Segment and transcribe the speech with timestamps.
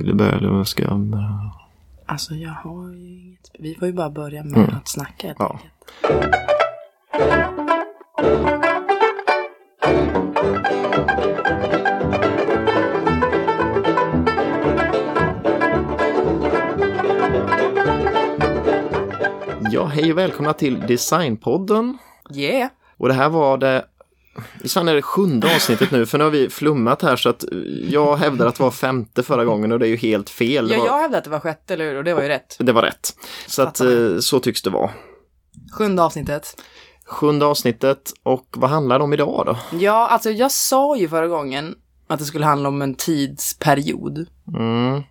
[0.00, 1.50] Vill du börja eller ska jag börja?
[2.06, 3.50] Alltså jag har ju inget.
[3.58, 5.50] Vi får ju bara börja med att snacka helt Ja.
[5.52, 6.90] enkelt.
[19.72, 21.98] Ja, hej och välkomna till Designpodden.
[22.34, 22.70] Yeah.
[22.96, 23.84] Och det här var det,
[24.68, 27.44] fan är det sjunde avsnittet nu, för nu har vi flummat här så att
[27.88, 30.68] jag hävdar att det var femte förra gången och det är ju helt fel.
[30.68, 31.96] Det Ja, var, jag hävdade att det var sjätte, eller hur?
[31.96, 32.56] Och det var ju rätt.
[32.58, 33.16] det var rätt.
[33.46, 34.90] Så att eh, så tycks det vara.
[35.72, 36.62] Sjunde avsnittet.
[37.06, 39.76] Sjunde avsnittet och vad handlar det om idag då?
[39.78, 41.74] Ja, alltså jag sa ju förra gången
[42.08, 44.26] att det skulle handla om en tidsperiod.
[44.58, 45.02] Mm,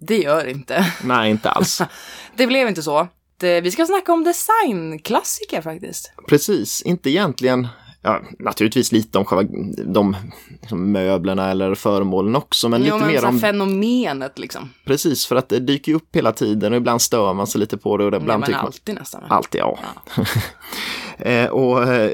[0.00, 0.86] Det gör det inte.
[1.04, 1.82] nej, inte alls.
[2.36, 3.08] Det blev inte så.
[3.40, 6.12] Vi ska snacka om designklassiker faktiskt.
[6.28, 7.68] Precis, inte egentligen,
[8.02, 9.52] ja, naturligtvis lite om själva
[9.84, 10.16] de
[10.60, 14.70] liksom, möblerna eller föremålen också, men jo, lite men mer om, fenomenet liksom.
[14.84, 17.96] precis, för att det dyker upp hela tiden och ibland stör man sig lite på
[17.96, 19.24] det och Ja, ibland men tycker man alltid nästan.
[19.28, 19.78] Alltid, ja.
[20.16, 20.26] eh,
[21.50, 22.10] och eh,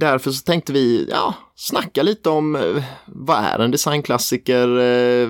[0.00, 5.28] därför så tänkte vi, ja, snacka lite om eh, vad är en designklassiker, eh,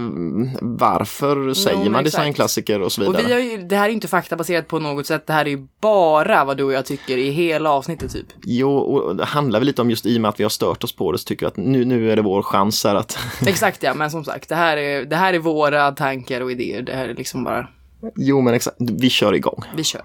[0.61, 3.27] varför säger men man designklassiker och så Och vidare.
[3.27, 5.27] vi har ju, det här är inte faktabaserat på något sätt.
[5.27, 8.27] Det här är ju bara vad du och jag tycker i hela avsnittet typ.
[8.45, 10.84] Jo, och det handlar väl lite om just i och med att vi har stört
[10.84, 13.19] oss på det så tycker jag att nu, nu är det vår chans här att,
[13.47, 16.83] Exakt ja, men som sagt, det här är, det här är våra tankar och idéer.
[16.83, 17.69] Det här är liksom bara,
[18.17, 19.62] jo men exakt, vi kör igång.
[19.77, 20.03] vi kör.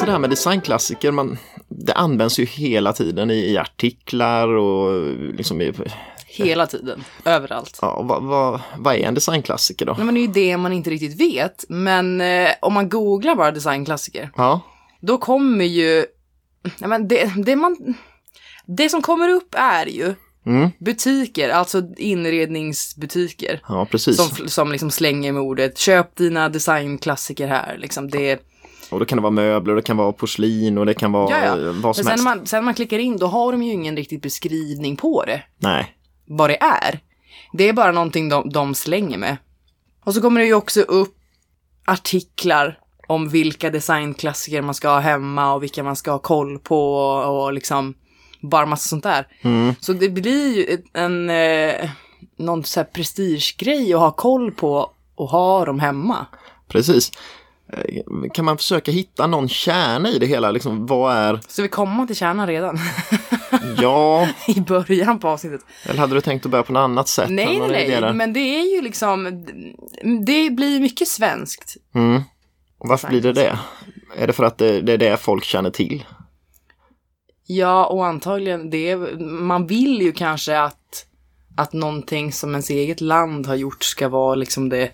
[0.00, 4.48] Ja, så det här med designklassiker, man, det används ju hela tiden i, i artiklar
[4.48, 5.72] och liksom i,
[6.26, 7.78] Hela tiden, överallt.
[7.82, 9.94] ja, vad, vad, vad är en designklassiker då?
[9.96, 11.64] Nej, men det är ju det man inte riktigt vet.
[11.68, 14.60] Men eh, om man googlar bara designklassiker, Ja,
[15.00, 16.04] då kommer ju,
[16.78, 17.94] nej, men det, det man,
[18.66, 20.14] det som kommer upp är ju
[20.46, 23.60] mm, butiker, alltså inredningsbutiker.
[23.68, 24.16] ja precis.
[24.16, 27.78] Som, som liksom slänger med ordet köp dina designklassiker här.
[27.78, 28.40] Liksom det,
[28.90, 31.56] Och då kan det vara möbler, det kan vara porslin och det kan vara ja,
[31.56, 31.72] ja.
[31.72, 32.24] vad Men som sen helst.
[32.24, 35.24] när, man, sen när man klickar in då har de ju ingen riktig beskrivning på
[35.24, 35.42] det.
[35.58, 35.94] Nej,
[36.26, 37.00] Vad det är.
[37.52, 39.36] Det är bara någonting de, de slänger med.
[40.04, 41.14] Och så kommer det ju också upp
[41.84, 46.94] artiklar om vilka designklassiker man ska ha hemma och vilka man ska ha koll på
[46.94, 47.94] och, liksom
[48.40, 49.26] bara massa sånt där.
[49.42, 51.90] mm, Så det blir ju en, eh,
[52.36, 56.26] någon så här prestigegrej att ha koll på och ha dem hemma.
[56.68, 57.12] precis.
[57.72, 58.02] Eh,
[58.34, 60.50] Kan man försöka hitta någon kärna i det hela?
[60.50, 62.78] Liksom, vad är, Så vi kommer till kärnan redan
[63.80, 65.60] ja, i början på avsnittet.
[65.84, 67.30] eller hade du tänkt att börja på något annat sätt?
[67.30, 69.46] Nej, nej, nej, men det är ju liksom,
[70.26, 71.76] det blir mycket svenskt.
[71.94, 72.22] Mm.
[72.78, 73.58] Och varför blir det det?
[74.16, 76.04] Är det för att det, det är det folk känner till?
[77.46, 81.06] Ja, och antagligen det, man vill ju kanske att,
[81.56, 84.90] att någonting som ens eget land har gjort ska vara liksom det,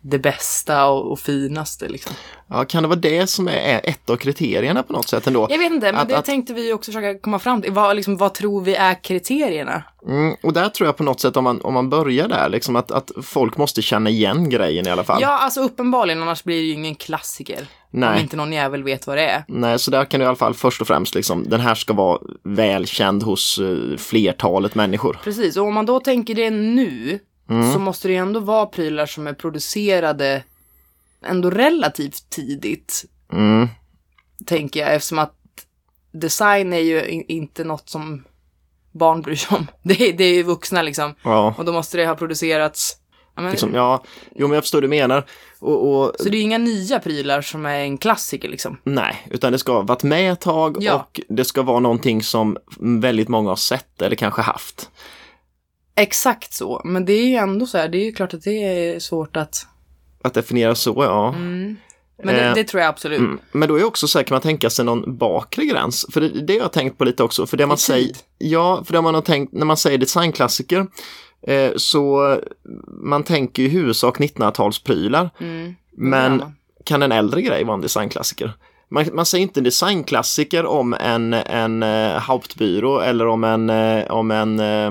[0.00, 2.12] det bästa och, och finaste liksom.
[2.50, 5.46] Ja, kan det vara det som är ett av kriterierna på något sätt ändå?
[5.50, 7.72] Jag vet inte, men Att- det att- tänkte vi också försöka komma fram till.
[7.72, 9.82] Vad, liksom, vad tror vi är kriterierna?
[10.06, 12.76] Mm, och där tror jag på något sätt om man, om man börjar där, liksom
[12.76, 15.18] att, att folk måste känna igen grejen i alla fall.
[15.22, 17.66] Ja, alltså uppenbarligen, annars blir det ju ingen klassiker.
[17.92, 18.20] Om Nej.
[18.22, 19.44] inte någon jävel vet vad det är.
[19.48, 21.92] Nej, så där kan du i alla fall först och främst liksom, den här ska
[21.92, 25.18] vara välkänd hos eh, flertalet människor.
[25.24, 27.18] Precis, och om man då tänker det nu
[27.50, 27.72] Mm.
[27.72, 30.42] så måste det ju ändå vara prylar som är producerade
[31.26, 33.68] ändå relativt tidigt, Mm,
[34.46, 35.34] tänker jag, eftersom att
[36.12, 38.24] design är ju in, inte något som
[38.92, 39.66] barn bryr sig om.
[39.82, 41.14] Det är, det är ju vuxna liksom.
[41.22, 42.96] ja, Och då måste det ha producerats.
[43.34, 44.04] Ja, men, liksom, ja,
[44.34, 45.24] jo men jag förstår du menar.
[45.58, 48.76] Och, och Så det är ju inga nya prylar som är en klassiker liksom.
[48.84, 50.94] nej, utan det ska ha varit med ett tag Ja.
[50.94, 54.90] och det ska vara någonting som väldigt många har sett eller kanske haft.
[55.98, 58.64] Exakt så, men det är ju ändå så här, det är ju klart att det
[58.64, 59.66] är svårt att...
[60.22, 61.32] Att definiera så, ja.
[61.32, 63.18] Men det, Eh, det tror jag absolut.
[63.18, 63.38] Mm.
[63.52, 66.06] Men då är också så här, kan man tänka sig någon bakre gräns?
[66.12, 67.46] För det, det har jag tänkt på lite också.
[67.46, 68.18] För det man I säger, tid?
[68.38, 70.86] ja, för det man har tänkt, när man säger designklassiker,
[71.42, 72.36] eh, så
[72.86, 75.30] man tänker ju i huvudsak 1900-talsprylar.
[75.40, 76.54] Mm, Men man.
[76.84, 78.52] kan en äldre grej vara en designklassiker?
[78.90, 84.30] Man, man säger inte designklassiker om en, en uh, Hauptbyrå eller om en, eh, om
[84.30, 84.90] en eh,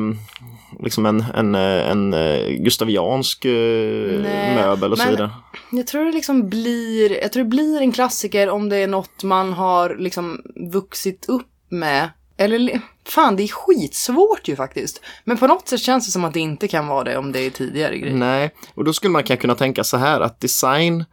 [0.83, 5.29] liksom en, en, eh, en eh, gustaviansk eh, Nej, möbel och så vidare.
[5.71, 9.23] Jag tror det liksom blir, jag tror det blir en klassiker om det är något
[9.23, 10.41] man har liksom
[10.71, 12.09] vuxit upp med.
[12.37, 15.01] Eller fan, det är skitsvårt ju faktiskt.
[15.23, 17.39] Men på något sätt känns det som att det inte kan vara det om det
[17.39, 18.15] är tidigare grejer.
[18.15, 21.05] Nej, och då skulle man kanske kunna tänka så här att design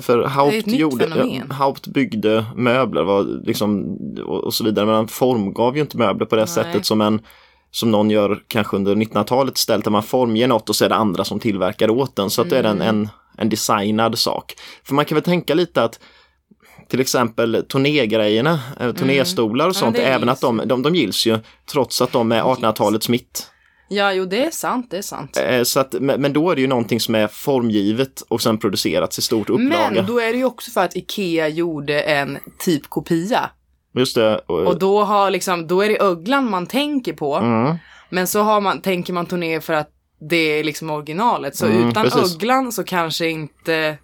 [0.00, 1.44] för Haupt, gjorde.
[1.50, 6.26] Haupt byggde möbler var liksom, och, och så vidare, men han formgav ju inte möbler
[6.26, 6.48] på det Nej.
[6.48, 7.20] sättet som en
[7.70, 10.94] som någon gör kanske under 1900-talet istället, där man formger något och så är det
[10.94, 12.30] andra som tillverkar åt den.
[12.30, 12.80] Så att det är Mm.
[12.80, 13.08] en, en,
[13.38, 14.54] en designad sak.
[14.84, 16.00] För man kan väl tänka lite att
[16.88, 19.76] till exempel turnégrejerna, eh, turnéstolar och Mm.
[19.76, 21.38] Ja, sånt, det även gills att de, de, de gills ju
[21.72, 23.46] trots att de är 1800-talets mitt.
[23.92, 25.36] Ja, jo det är sant, det är sant.
[25.36, 28.58] Eh, Så att, men men då är det ju någonting som är formgivet och sen
[28.58, 29.90] producerats i stort upplaga.
[29.90, 33.50] Men då är det ju också för att Ikea gjorde en typkopia.
[33.94, 34.38] Just det.
[34.38, 37.34] Och, då har liksom, då är det öglan man tänker på.
[37.34, 37.76] mm,
[38.10, 39.88] Men så har man, tänker man turné för att
[40.20, 41.56] det är liksom originalet.
[41.56, 42.34] Så Mm, utan precis.
[42.34, 43.98] öglan så kanske inte...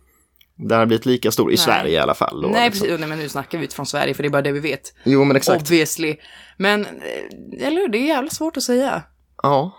[0.56, 1.58] den har blivit lika stor i Nej.
[1.58, 2.42] Sverige i alla fall.
[2.42, 2.86] Då, Nej, liksom.
[2.86, 3.00] precis.
[3.00, 4.94] Nej, men nu snackar vi utifrån Sverige för det är bara det vi vet.
[5.04, 5.62] Jo, men exakt.
[5.62, 6.16] Obviously.
[6.56, 7.88] Men, eh, eller hur?
[7.88, 9.02] Det är jävligt svårt att säga.
[9.42, 9.70] Ja.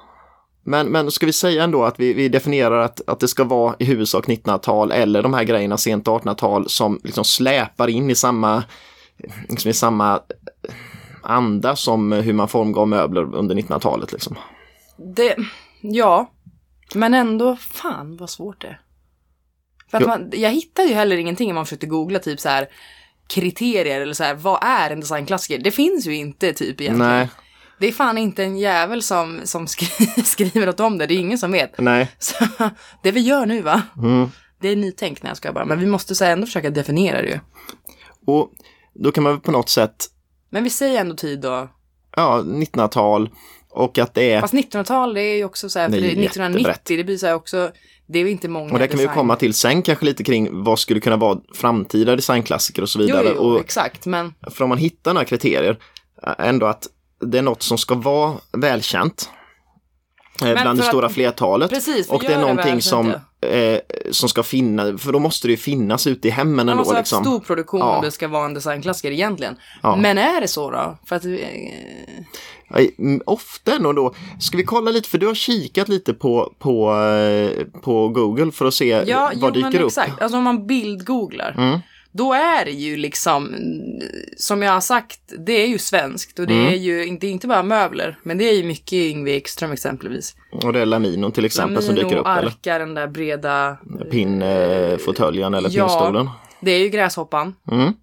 [0.63, 3.75] Men, men ska vi säga ändå att vi, vi definierar att, att det ska vara
[3.79, 8.63] i huvudsak 1900-tal eller de här grejerna sent 1800-tal som liksom släpar in i samma,
[9.49, 10.19] liksom i samma
[11.23, 14.11] anda som hur man formgav möbler under 1900-talet.
[14.11, 14.35] Liksom.
[15.15, 15.35] Det,
[15.81, 16.31] ja.
[16.95, 18.81] Men ändå, fan vad svårt det är.
[19.91, 20.07] För att Jo.
[20.09, 22.67] man, jag hittade ju heller ingenting om man försökte googla typ så här
[23.27, 25.63] kriterier eller så här, vad är en designklassiker?
[25.63, 27.11] Det finns ju inte typ egentligen.
[27.11, 27.29] Nej,
[27.79, 31.19] Det är fan inte en jävel som, som skri- skriver något om det, det är
[31.19, 31.79] ingen som vet.
[31.79, 32.11] nej.
[32.19, 32.45] Så
[33.03, 34.31] det vi gör nu va, Mm.
[34.61, 37.21] det är nytänk när jag ska bara, men vi måste så här ändå försöka definiera
[37.21, 37.39] det ju.
[38.27, 38.51] Och
[38.99, 40.05] då kan man väl på något sätt,
[40.49, 41.69] Men vi säger ändå tid då.
[42.15, 43.29] ja, 1900-tal
[43.69, 46.01] och att det är Fast 1900-tal det är ju också så här, för Det är
[46.01, 46.97] det, 1990 jättebrett.
[46.97, 47.71] det blir så här också,
[48.07, 50.05] det är ju inte många Och det kan vi ju design- komma till sen kanske
[50.05, 53.31] lite kring vad skulle kunna vara framtida designklassiker och så Jo, vidare.
[53.35, 55.77] jo, och exakt, men för om man hittar några kriterier,
[56.27, 56.87] äh, ändå att
[57.21, 59.29] det är något som ska vara välkänt.
[60.41, 61.69] Eh, Men Bland det för stora att- flertalet.
[61.69, 63.09] precis, och det är det någonting välkänt, som,
[63.41, 63.79] eh,
[64.11, 66.75] som ska finnas, för då måste det ju finnas ute i hemmen man ändå.
[66.81, 67.23] måste ha Liksom.
[67.23, 67.95] stor produktion Ja.
[67.97, 69.55] om det ska vara en designklassiker egentligen.
[69.83, 69.95] Ja.
[69.95, 70.97] Men är det så då?
[71.05, 71.31] För att, eh,
[72.99, 74.13] mm, Ofta ändå då.
[74.39, 78.65] Ska vi kolla lite, för du har kikat lite på, på, eh, på Google för
[78.65, 79.87] att se ja, jo, vad dyker men upp.
[79.87, 80.21] exakt.
[80.21, 81.55] Alltså om man bildgooglar.
[81.57, 81.79] Mm.
[82.11, 83.55] Då är det ju liksom,
[84.37, 86.73] som jag har sagt, det är ju svenskt och det Mm.
[86.73, 90.35] är ju är inte bara möbler, men det är ju mycket Yngve Ekström exempelvis.
[90.63, 92.27] Och det är laminon till exempel som dyker Lamino, upp.
[92.27, 93.77] Eller Arka, den där breda,
[94.11, 95.87] pinnfåtöljen eller Ja.
[95.87, 96.29] pinnstolen.
[96.61, 97.55] det är ju Gräshoppan.
[97.71, 97.93] Mm.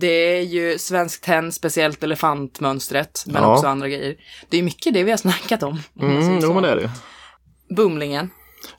[0.00, 0.06] Det
[0.36, 3.54] är ju Svenskt Tenn, speciellt elefantmönstret, men Ja.
[3.54, 4.16] också andra grejer.
[4.48, 5.80] Det är mycket det vi har snackat om.
[6.00, 6.90] om Mm, jo, men det är det.
[7.76, 8.30] Bumlingen,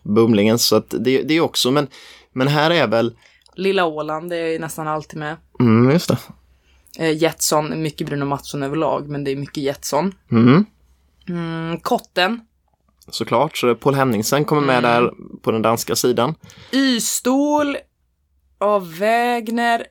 [0.04, 1.88] Bumlingen, så att det, det är också, men,
[2.34, 3.16] men här är väl,
[3.56, 5.38] Lilla Åland, det är ju nästan alltid med.
[5.60, 6.18] mm, just det.
[7.00, 10.14] Eh, Jetson, mycket Bruno Mattsson överlag, men det är mycket Jetson.
[10.32, 10.66] Mm.
[11.30, 12.40] Mm, Kotten,
[13.10, 14.92] Såklart, så Paul Henningsen kommer med Mm.
[14.92, 15.12] där
[15.42, 16.36] på den danska sidan.
[16.72, 17.78] Y-stol
[18.58, 19.86] av Wägner,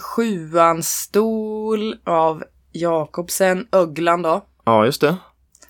[0.00, 4.44] Sjuan stol av Jakobsen, Öglan då.
[4.64, 5.16] Ja, just det.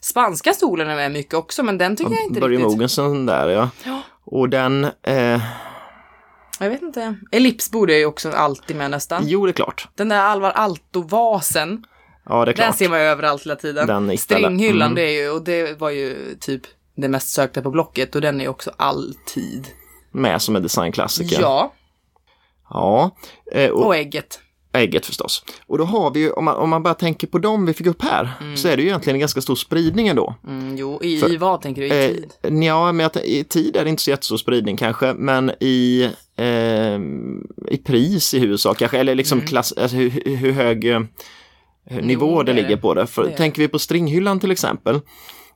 [0.01, 2.73] Spanska stolen är med mycket också, men den tycker jag inte Börje riktigt.
[2.73, 3.69] Mogensen där, ja.
[3.85, 4.01] Ja.
[4.25, 5.41] Och den, eh,
[6.61, 7.17] Jag vet inte.
[7.31, 9.23] Ellips borde ju också alltid med nästan.
[9.27, 9.89] jo det är klart.
[9.95, 11.85] Den där Alvar Aalto-vasen,
[12.27, 12.77] Ja, det är den klart.
[12.77, 13.87] ser man ju överallt hela tiden.
[13.87, 14.95] Den Stringhyllan, mm.
[14.95, 16.63] det är ju, och det var ju typ
[16.97, 19.69] det mest sökta på Blocket och den är ju också alltid.
[20.13, 21.41] Med som en designklassiker.
[21.41, 21.73] Ja,
[22.71, 23.11] Ja.
[23.53, 24.41] Eh, och och ägget.
[24.75, 25.45] Ägget förstås.
[25.67, 27.87] Och då har vi ju, om man, om man bara tänker på dem vi fick
[27.87, 30.35] upp här, så är det ju egentligen en ganska stor spridning ändå.
[30.47, 31.89] Mm, jo, i, För- i vad tänker du?
[31.89, 32.33] I Eh, tid?
[32.65, 36.99] ja, men att, i tid är det inte så jättestor spridning kanske, men i, eh,
[37.75, 41.01] i pris i huvudsak kanske, eller liksom klass, alltså hur, hur- hur hög eh,
[42.03, 43.07] nivå Jo, det det ligger på det.
[43.07, 45.01] För Det tänker vi på stringhyllan till exempel,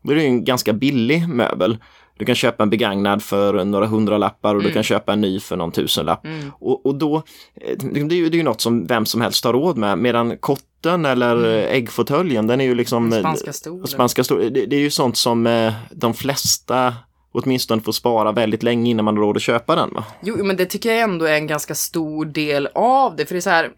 [0.03, 1.79] då är det ju en ganska billig möbel.
[2.19, 5.57] Du kan köpa en begagnad för några hundralappar och du kan köpa en ny för
[5.57, 6.27] någon tusenlapp.
[6.27, 6.53] Mm.
[6.61, 7.17] Och, och då,
[7.61, 10.37] eh, det är ju det är något som vem som helst har råd med, medan
[10.39, 11.75] kotten eller mm.
[11.75, 13.13] äggfåtöljen, den är ju liksom...
[13.13, 13.87] eh, Spanska stolen.
[13.87, 16.95] Spanska stol, det, det är ju sånt som eh, de flesta
[17.33, 19.91] åtminstone får spara väldigt länge innan man har råd att köpa den.
[19.95, 20.05] Va?
[20.23, 23.39] Jo, men det tycker jag ändå är en ganska stor del av det, för det
[23.39, 23.71] är så här.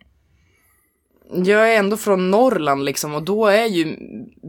[1.32, 3.96] Jag är ändå från Norrland liksom och då är ju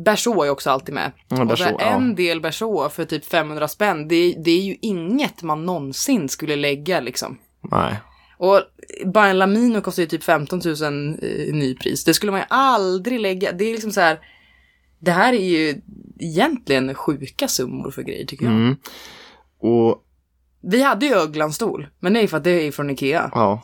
[0.05, 1.11] Berså är också alltid med.
[1.27, 1.79] Ja, och här, Berså, ja.
[1.79, 6.55] en del Berså för typ 500 spänn, det, det är ju inget man någonsin skulle
[6.55, 7.38] lägga liksom.
[7.71, 7.95] Nej.
[8.38, 8.61] Och
[9.05, 10.75] bara en Lamino kostar ju typ 15 000
[11.23, 12.03] i nypris.
[12.03, 13.51] Det skulle man ju aldrig lägga.
[13.51, 14.19] Det är liksom så här.
[15.00, 15.81] Det här är ju
[16.19, 18.53] egentligen sjuka summor för grejer tycker jag.
[18.53, 18.75] Mm.
[19.59, 20.03] Och
[20.61, 23.29] Vi hade ju öglanstol, men det är för att det är från Ikea.
[23.33, 23.61] ja.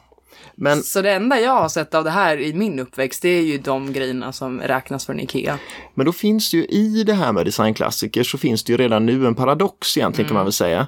[0.60, 3.42] Men, Så det enda jag har sett av det här i min uppväxt, det är
[3.42, 5.60] ju de grejerna som räknas från Ikea.
[5.94, 9.06] men då finns det ju i det här med designklassiker så finns det ju redan
[9.06, 10.88] nu en paradox egentligen kan man väl säga.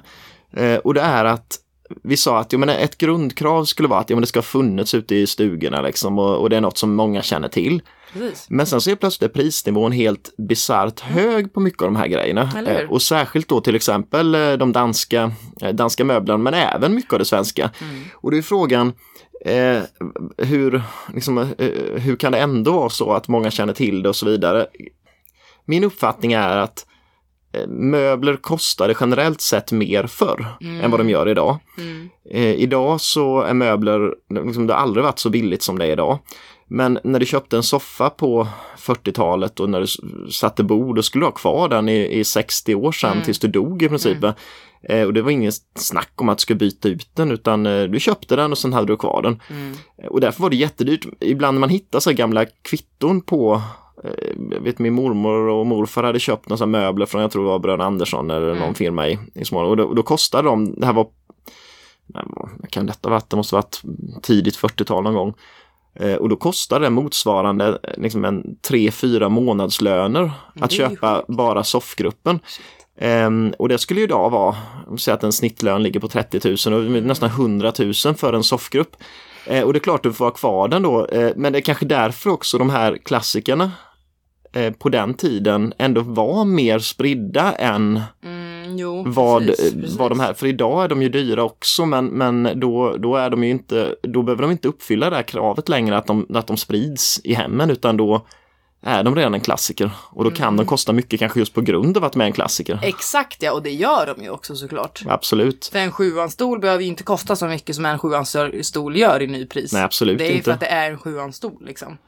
[0.56, 1.58] Eh, och det är att
[2.02, 4.94] vi sa att jo, men ett grundkrav skulle vara att men det ska ha funnits
[4.94, 7.82] ute i stugorna liksom, och, och det är något som många känner till.
[8.12, 8.46] Precis.
[8.50, 12.52] Men sen så är plötsligt prisnivån helt bisarrt hög på mycket av de här grejerna.
[12.66, 17.12] Eh, Och särskilt då till exempel eh, de danska, eh, danska möblerna men även mycket
[17.12, 17.70] av det svenska.
[18.14, 18.92] Och det är frågan
[19.44, 19.82] eh,
[20.38, 20.82] hur,
[21.14, 24.26] liksom, eh, hur kan det ändå vara så att många känner till det och så
[24.26, 24.66] vidare.
[25.64, 26.86] Min uppfattning är att
[27.52, 30.46] eh, möbler kostade generellt sett mer förr
[30.82, 31.58] än vad de gör idag.
[32.30, 34.14] Eh, idag så är möbler,
[34.46, 36.18] liksom, det har aldrig varit så billigt som det är idag.
[36.72, 39.86] Men när du köpte en soffa på 40-talet och när du
[40.30, 43.48] satte bord, då skulle du ha kvar den i, i 60 år sedan tills du
[43.48, 44.18] dog i princip.
[44.88, 47.82] Eh, och det var ingen snack om att du skulle byta ut den utan eh,
[47.84, 49.40] du köpte den och sen hade du kvar den.
[49.98, 51.06] Eh, Och därför var det jättedyrt.
[51.20, 53.62] Ibland när man hittar så här gamla kvitton på
[54.04, 54.10] eh,
[54.50, 57.58] jag vet min mormor och morfar hade köpt några möbler från, jag tror det var
[57.58, 59.70] Bröderna Andersson eller någon firma i, i Småland.
[59.70, 61.06] Och då, och då kostade de, det här var,
[62.06, 62.24] nej,
[62.70, 63.30] kan detta varit?
[63.30, 63.82] Det måste varit
[64.22, 65.34] tidigt 40-tal någon gång.
[65.94, 71.24] Eh, och då kostade det motsvarande eh, liksom en 3-4 månadslöner att är ju köpa
[71.28, 72.40] bara soffgruppen.
[73.00, 74.56] Ehm, och det skulle ju idag vara,
[74.98, 78.96] säg att en snittlön ligger på 30 000 och nästan 100 000 för en soffgrupp.
[79.46, 81.62] Eh, och det är klart du får ha kvar den då, eh, men det är
[81.62, 83.70] kanske därför också de här klassikerna
[84.52, 88.39] eh, på den tiden ändå var mer spridda än Mm,
[88.80, 89.96] jo, vad, precis, eh, precis.
[89.98, 93.30] vad de här, för idag är de ju dyra också men, men då, då är
[93.30, 96.46] de ju inte, då behöver de inte uppfylla det här kravet längre att de, att
[96.46, 98.26] de sprids i hemmen utan då
[98.82, 100.56] är de redan en klassiker och då kan Mm.
[100.56, 102.78] de kosta mycket kanske just på grund av att de är en klassiker.
[102.82, 105.02] Exakt ja, och det gör de ju också såklart.
[105.06, 105.66] Absolut.
[105.72, 109.72] För en sjuanstol behöver ju inte kosta så mycket som en sjuanstol gör i nypris.
[109.72, 110.44] Nej, absolut Det är ju inte.
[110.44, 111.98] för att det är en sjuanstol liksom.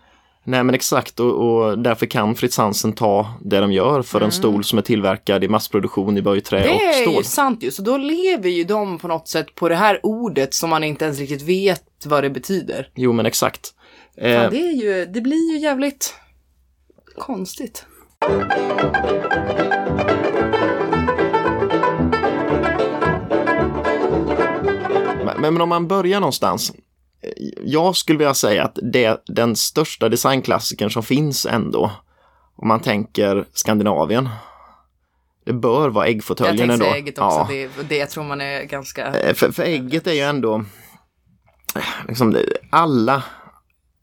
[0.44, 4.32] Nej men exakt och, och därför kan Fritz Hansen ta det de gör för en
[4.32, 6.68] stol som är tillverkad i massproduktion i böjträ Mm.
[6.68, 7.14] Det och är stål.
[7.14, 10.54] ju sant ju, så då lever ju de på något sätt på det här ordet
[10.54, 12.88] som man inte ens riktigt vet vad det betyder.
[12.94, 13.74] Jo men exakt.
[14.18, 16.14] Fan, Eh, det, är ju, det blir ju jävligt
[17.18, 17.86] konstigt.
[25.24, 26.72] Men, men om man börjar någonstans.
[27.64, 31.90] Jag skulle vilja säga att det är den största designklassikern som finns ändå.
[32.56, 34.28] Om man tänker Skandinavien.
[35.44, 36.84] Det bör vara Jag äggfåtöljen tänkte ändå.
[36.84, 37.46] säga ägget också, Ja.
[37.50, 39.06] det, det jag tror man är ganska...
[39.06, 40.64] Eh, För, för ägget är ju ändå,
[41.76, 42.36] eh, liksom,
[42.70, 43.22] alla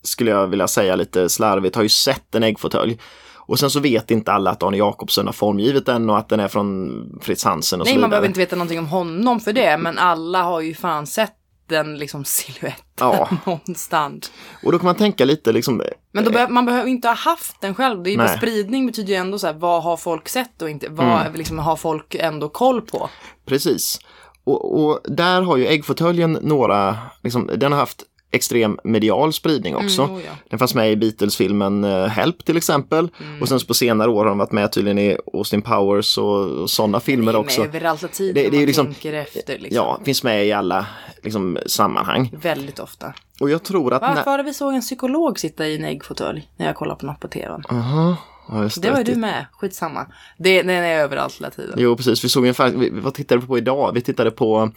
[0.04, 3.00] skulle jag vilja säga lite slarvigt har ju sett en äggfåtölj.
[3.36, 6.40] Och sen så vet inte alla att Arne Jacobsen har formgivit den och att den
[6.40, 8.10] är från Fritz Hansen och Nej, så man vidare.
[8.10, 11.34] behöver inte veta någonting om honom för det, men alla har ju fan sett
[11.70, 13.30] den liksom siluetten Ja.
[13.46, 14.32] någonstans.
[14.64, 17.62] Och då kan man tänka lite liksom, Men då behöver, man behöver inte ha haft
[17.62, 18.04] den själv.
[18.04, 20.70] Det är ju bara spridning betyder ju ändå så här, vad har folk sett och
[20.70, 21.34] inte, vad Mm.
[21.34, 23.10] liksom, har folk ändå koll på?
[23.46, 24.00] Precis.
[24.44, 30.02] Och, och där har ju äggfåtöljen några, liksom, den har haft extrem medial spridning också.
[30.02, 30.32] Mm, oh ja.
[30.50, 33.10] Den fanns med i Beatles-filmen eh, Help till exempel.
[33.22, 33.42] Mm.
[33.42, 36.70] Och sen på senare år har den varit med tydligen i Austin Powers och, och
[36.70, 37.64] sådana filmer också.
[37.64, 39.54] Överallt av tiden Det- det, är ju liksom- tänker efter.
[39.60, 39.76] Liksom.
[39.76, 40.86] Ja, finns med i alla
[41.24, 42.32] liksom, sammanhang.
[42.42, 43.14] Väldigt ofta.
[43.40, 44.02] Och jag tror att...
[44.02, 47.00] Varför när- var det vi såg en psykolog sitta i en äggfåtölj när jag kollade
[47.00, 47.64] på något på tvn?
[47.70, 48.16] Aha,
[48.52, 50.06] ja, just Det var ju du med, skitsamma.
[50.38, 51.74] Det, den är överallt hela tiden.
[51.78, 52.24] Jo, precis.
[52.24, 53.92] Vi såg en vi, vad tittade vi på idag?
[53.94, 54.72] Vi tittade på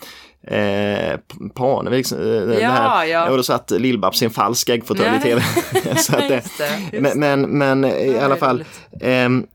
[0.46, 1.18] eh,
[1.54, 3.30] Parneviks, eh, det Ja, ja.
[3.30, 5.42] Och då satt Lill-Babs i en falsk äggfåtölj i tv.
[5.96, 8.64] Så att det, Just det, just men, men, men i Ja, alla fall.
[9.00, 9.46] ehm,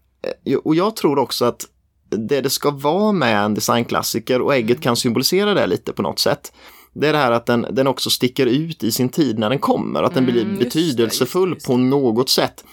[0.45, 1.65] jo, och jag tror också att
[2.09, 4.63] det det ska vara med en designklassiker och Mm.
[4.63, 6.53] ägget kan symbolisera det lite på något sätt.
[6.93, 9.59] Det är det här att den, den också sticker ut i sin tid när den
[9.59, 12.63] kommer, att den blir Mm, just det, betydelsefull just det, på något sätt.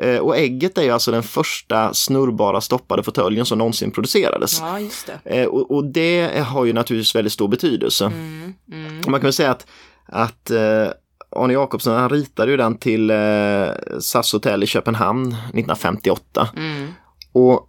[0.00, 4.60] Eh, Och ägget är ju alltså den första snurrbara stoppade fåtöljen som någonsin producerades.
[4.60, 5.40] Ja, just det.
[5.40, 8.04] Eh, Och, och det har ju naturligtvis väldigt stor betydelse.
[8.04, 8.94] Mm, mm.
[9.06, 9.66] Man kan väl säga att,
[10.06, 10.88] att eh,
[11.36, 13.68] Arne Jacobsen han ritade ju den till eh,
[14.00, 16.48] SAS hotell i Köpenhamn 1958.
[16.56, 16.88] Mm.
[17.32, 17.64] Och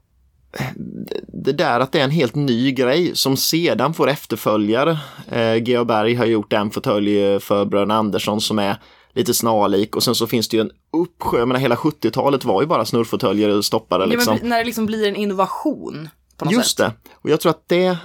[1.27, 4.97] det där att det är en helt ny grej som sedan får efterföljare.
[5.31, 8.75] Eh, Georg Berg har gjort en fåtölj för Bröderna Andersson som är
[9.13, 12.61] lite snarlik och sen så finns det ju en uppsjö, jag menar hela 70-talet var
[12.61, 14.37] ju bara snurrfåtöljer stoppade Ja, liksom.
[14.41, 16.95] men när det liksom blir en innovation på något Just sätt.
[17.03, 17.97] det, och jag tror att det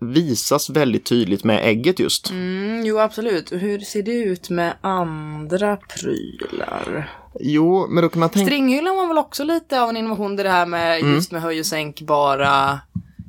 [0.00, 2.30] visas väldigt tydligt med ägget just.
[2.30, 3.52] Mm, jo, absolut.
[3.52, 7.10] Hur ser det ut med andra prylar?
[7.40, 8.46] Jo, men då kan man tänka...
[8.46, 11.14] Stringhyllan var väl också lite av en innovation, det här med Mm.
[11.14, 12.80] just med höj och sänkbara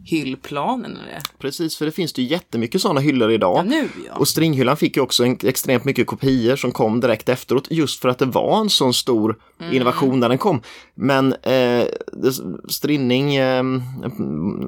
[0.05, 1.19] hyllplanen eller?
[1.39, 3.57] Precis, för det finns det ju jättemycket sådana hyllor idag.
[3.57, 4.13] Ja, nu ja.
[4.15, 8.09] Och stringhyllan fick ju också en, extremt mycket kopior som kom direkt efteråt just för
[8.09, 9.73] att det var en sån stor Mm.
[9.75, 10.61] innovation när den kom.
[10.95, 11.85] Men eh,
[12.69, 13.63] Strinning, eh,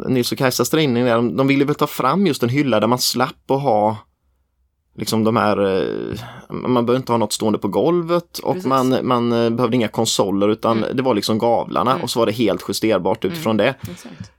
[0.07, 2.99] Nils och Kajsa Strinning, de, de ville väl ta fram just en hylla där man
[2.99, 3.97] slapp att ha
[4.95, 8.65] liksom de här, eh, man behöver inte ha något stående på golvet och Precis.
[8.71, 8.89] Mm.
[8.89, 12.31] man, man eh, behövde inga konsoler utan det var liksom gavlarna och så var det
[12.31, 13.75] helt justerbart utifrån det.
[13.91, 14.31] Exakt.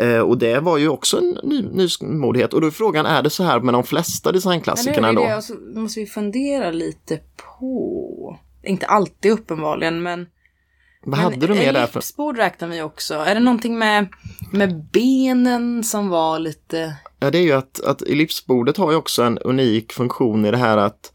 [0.00, 1.62] Eh, och det var ju också en ny,
[2.00, 2.54] nymodighet.
[2.54, 5.20] Och då är frågan, är det så här med de flesta designklassikerna ändå?
[5.20, 5.28] hur?
[5.28, 7.20] Det alltså, måste vi fundera lite
[7.58, 8.38] på.
[8.62, 10.26] Inte alltid uppenbarligen, men
[11.04, 11.98] Vad hade du med där för?
[11.98, 13.14] Ellipsbord räknar vi också.
[13.14, 14.08] Är det någonting med,
[14.52, 16.96] med benen som var lite...
[17.20, 20.56] Ja, det är ju att, att ellipsbordet har ju också en unik funktion i det
[20.56, 21.12] här att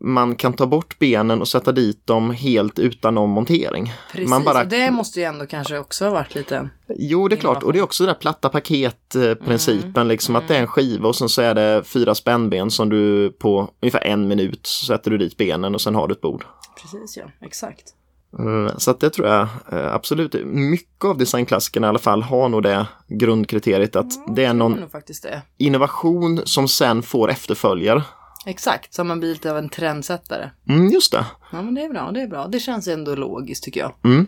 [0.00, 3.92] man kan ta bort benen och sätta dit dem helt utan någon montering.
[4.12, 6.68] Precis, Man bara- och det måste ju ändå kanske också ha varit lite...
[6.98, 7.62] Jo, det är klart.
[7.62, 11.16] Och det är också den där platta paketprincipen, liksom att det är en skiva och
[11.16, 15.36] sen så är det fyra spännben som du på ungefär en minut sätter du dit
[15.36, 16.44] benen och sen har du ett bord.
[16.82, 17.94] Precis ja, exakt.
[18.38, 20.34] Mm, Så att det tror jag eh, absolut.
[20.44, 24.84] Mycket av designklassikerna i alla fall har nog det grundkriteriet att det är någon
[25.22, 25.42] det.
[25.58, 28.02] innovation som sen får efterföljare.
[28.46, 30.50] Exakt, så man blir lite av en trendsättare.
[30.68, 31.26] Mm, just det.
[31.52, 32.46] Ja men det är bra, det är bra.
[32.46, 33.94] Det känns ändå logiskt tycker jag.
[34.04, 34.26] Mm.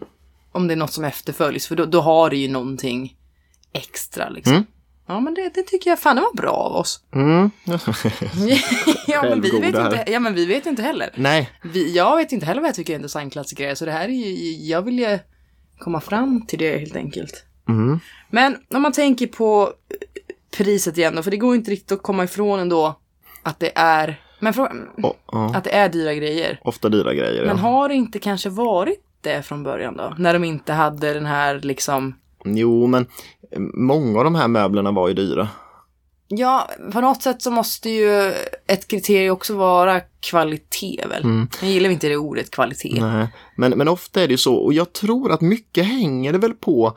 [0.53, 3.17] Om det är något som efterföljs, för då, då har det ju någonting
[3.73, 4.53] extra liksom.
[4.53, 4.67] Mm.
[5.07, 7.01] Ja men det, det tycker jag, fan det var bra av oss.
[7.13, 7.51] Mm.
[9.07, 11.11] ja, men vi vet inte, ja men vi vet inte heller.
[11.17, 14.09] Nej, Vi, jag vet inte heller vad jag tycker en designklassiker är, så det här
[14.09, 15.19] är ju, jag vill ju
[15.79, 17.45] komma fram till det helt enkelt.
[17.69, 18.01] Mm.
[18.31, 19.73] Men om man tänker på
[20.57, 22.99] priset igen då, för det går inte riktigt att komma ifrån ändå
[23.43, 24.73] att det är, men fråga,
[25.03, 25.55] O- ja.
[25.55, 26.61] att det är dyra grejer.
[26.65, 27.47] ofta dyra grejer.
[27.47, 27.63] Men Ja.
[27.63, 30.15] har det inte kanske varit det från början då?
[30.19, 33.07] När de inte hade den här liksom, Jo, men
[33.51, 35.49] eh, många av de här möblerna var ju dyra.
[36.29, 38.33] ja, på något sätt så måste ju
[38.67, 41.47] ett kriterium också vara kvalitet väl?
[41.61, 42.99] Jag gillar inte det ordet kvalitet.
[43.01, 43.27] Nej.
[43.57, 46.53] Men, men ofta är det ju så, och jag tror att mycket hänger det väl
[46.55, 46.97] på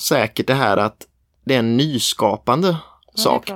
[0.00, 1.06] säkert det här att
[1.44, 2.76] det är en nyskapande
[3.18, 3.50] sak.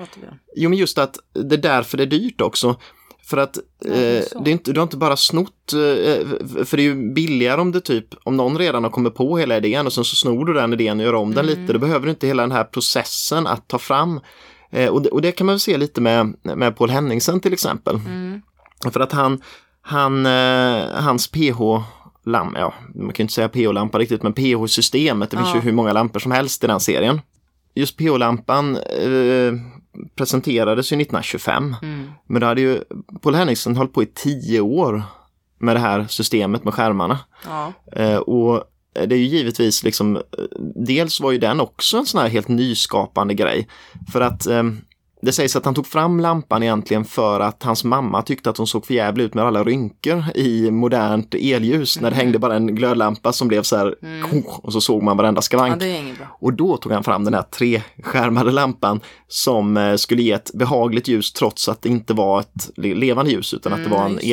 [0.56, 2.76] Jo, men just att det är därför det är dyrt också.
[3.24, 6.26] För att det eh, det är inte, du har inte bara snott, eh,
[6.64, 9.56] för det är ju billigare om det typ, om någon redan har kommit på hela
[9.56, 11.60] idén och sen så snor du den idén och gör om den Mm.
[11.60, 11.72] lite.
[11.72, 14.20] Då behöver du inte hela den här processen att ta fram.
[14.70, 17.52] Eh, och, det, och det kan man väl se lite med, med Paul Henningsen till
[17.52, 17.94] exempel.
[17.96, 18.42] Mm.
[18.92, 19.42] För att han,
[19.82, 21.60] han eh, hans PH
[22.26, 25.54] lampa, ja, man kan inte säga PH-lampa riktigt, men PH-systemet, det finns Ja.
[25.54, 27.20] ju hur många lampor som helst i den serien.
[27.74, 29.52] Just PH-lampan eh,
[30.14, 32.10] presenterades ju 1925, Mm.
[32.26, 32.80] men då hade ju
[33.22, 35.02] Paul Henningsen hållit på i tio år
[35.58, 37.18] med det här systemet med skärmarna.
[37.46, 37.72] Ja.
[37.92, 40.22] Eh, och det är ju givetvis liksom, eh,
[40.86, 43.68] dels var ju den också en sån här helt nyskapande grej.
[44.12, 44.62] För att eh,
[45.22, 48.66] det sägs att han tog fram lampan egentligen för att hans mamma tyckte att hon
[48.66, 52.74] såg för jävligt ut med alla rynkor i modernt elljus när det hängde bara en
[52.74, 53.94] glödlampa som blev så här
[54.62, 55.82] och så såg man varenda ja, skavank.
[56.18, 56.26] bra.
[56.40, 61.08] Och då tog han fram den här treskärmade lampan som eh, skulle ge ett behagligt
[61.08, 64.12] ljus trots att det inte var ett le- levande ljus utan att det var en
[64.12, 64.24] just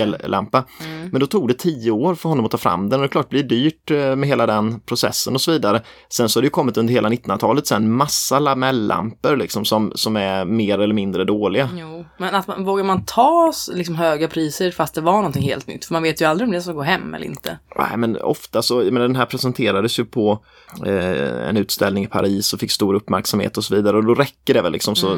[1.08, 1.15] ellampa.
[1.15, 3.12] Men då tog det tio år för honom att ta fram den och det är
[3.12, 5.82] klart det blir dyrt eh, med hela den processen och så vidare.
[6.10, 10.15] Sen så har det ju kommit under hela 1900-talet sen massa lamellampor liksom som, som
[10.15, 11.70] är mer eller mindre dåliga.
[11.74, 15.67] Jo, men att man, vågar man ta liksom höga priser fast det var någonting helt
[15.67, 15.86] nytt?
[15.86, 17.60] För man vet ju aldrig om det ska gå hem eller inte.
[17.80, 20.43] Nej, men ofta så, men den här presenterades ju på
[20.86, 24.54] eh, en utställning i Paris och fick stor uppmärksamhet och så vidare och då räcker
[24.54, 25.17] det väl liksom så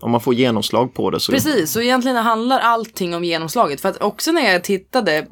[0.00, 3.80] om man får genomslag på det så Precis, så egentligen handlar allting om genomslaget.
[3.80, 5.23] För att också när jag tittade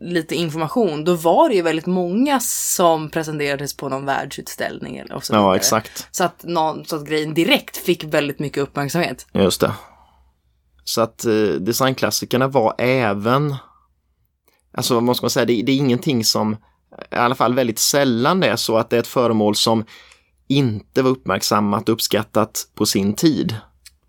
[0.00, 5.34] lite information, då var det ju väldigt många som presenterades på någon världsutställning eller så
[5.34, 6.08] Ja, exakt.
[6.10, 9.26] Så att, någon, så att grejen direkt fick väldigt mycket uppmärksamhet.
[9.32, 9.72] Just det.
[10.84, 13.54] Så att eh, designklassikerna var även,
[14.76, 16.56] alltså vad ska man säga, det, det är ingenting som,
[17.10, 19.84] i alla fall väldigt sällan det är så att det är ett föremål som
[20.48, 23.56] inte var uppmärksammat och uppskattat på sin tid.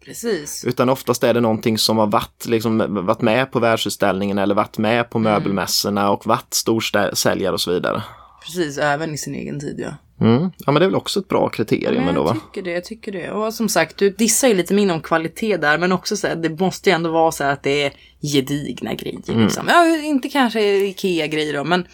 [0.06, 0.65] Precis.
[0.65, 4.78] Utan oftast är det någonting som har varit, liksom, varit med på världsutställningen eller varit
[4.78, 5.10] med Mm.
[5.10, 8.04] på möbelmässorna och varit storsäljare och så vidare.
[8.46, 9.94] Precis, även i sin egen tid ja.
[10.26, 10.52] Mm.
[10.58, 12.34] Ja men det är väl också ett bra kriterium Men ändå jag va?
[12.34, 13.32] tycker det, jag tycker det.
[13.32, 16.36] Och som sagt, du dissar ju lite min om kvalitet där, men också så här,
[16.36, 19.20] det måste ju ändå vara så här att det är gedigna grejer.
[19.28, 19.65] Liksom.
[19.68, 21.88] Ja, inte kanske Ikea-grejer då, men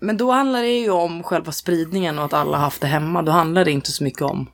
[0.00, 3.22] men då handlar det ju om själva spridningen och att alla haft det hemma.
[3.22, 4.46] Då handlar det inte så mycket om...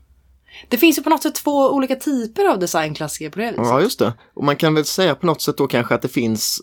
[0.69, 3.67] Det finns ju på något sätt två olika typer av designklassiker på det viset.
[3.67, 4.13] Ja, just det.
[4.35, 6.61] Och man kan väl säga på något sätt då kanske att det finns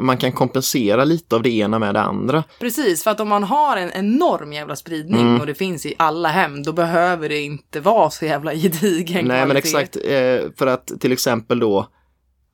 [0.00, 2.44] man kan kompensera lite av det ena med det andra.
[2.60, 5.40] Precis, för att om man har en enorm jävla spridning Mm.
[5.40, 9.46] och det finns i alla hem, då behöver det inte vara så jävla gedigen Nej
[9.46, 9.58] men kvalitet.
[9.68, 11.86] exakt, eh, för att till exempel då,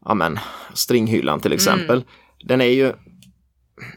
[0.05, 0.39] ja men
[0.75, 2.05] stringhyllan till exempel, Mm.
[2.45, 2.93] den är ju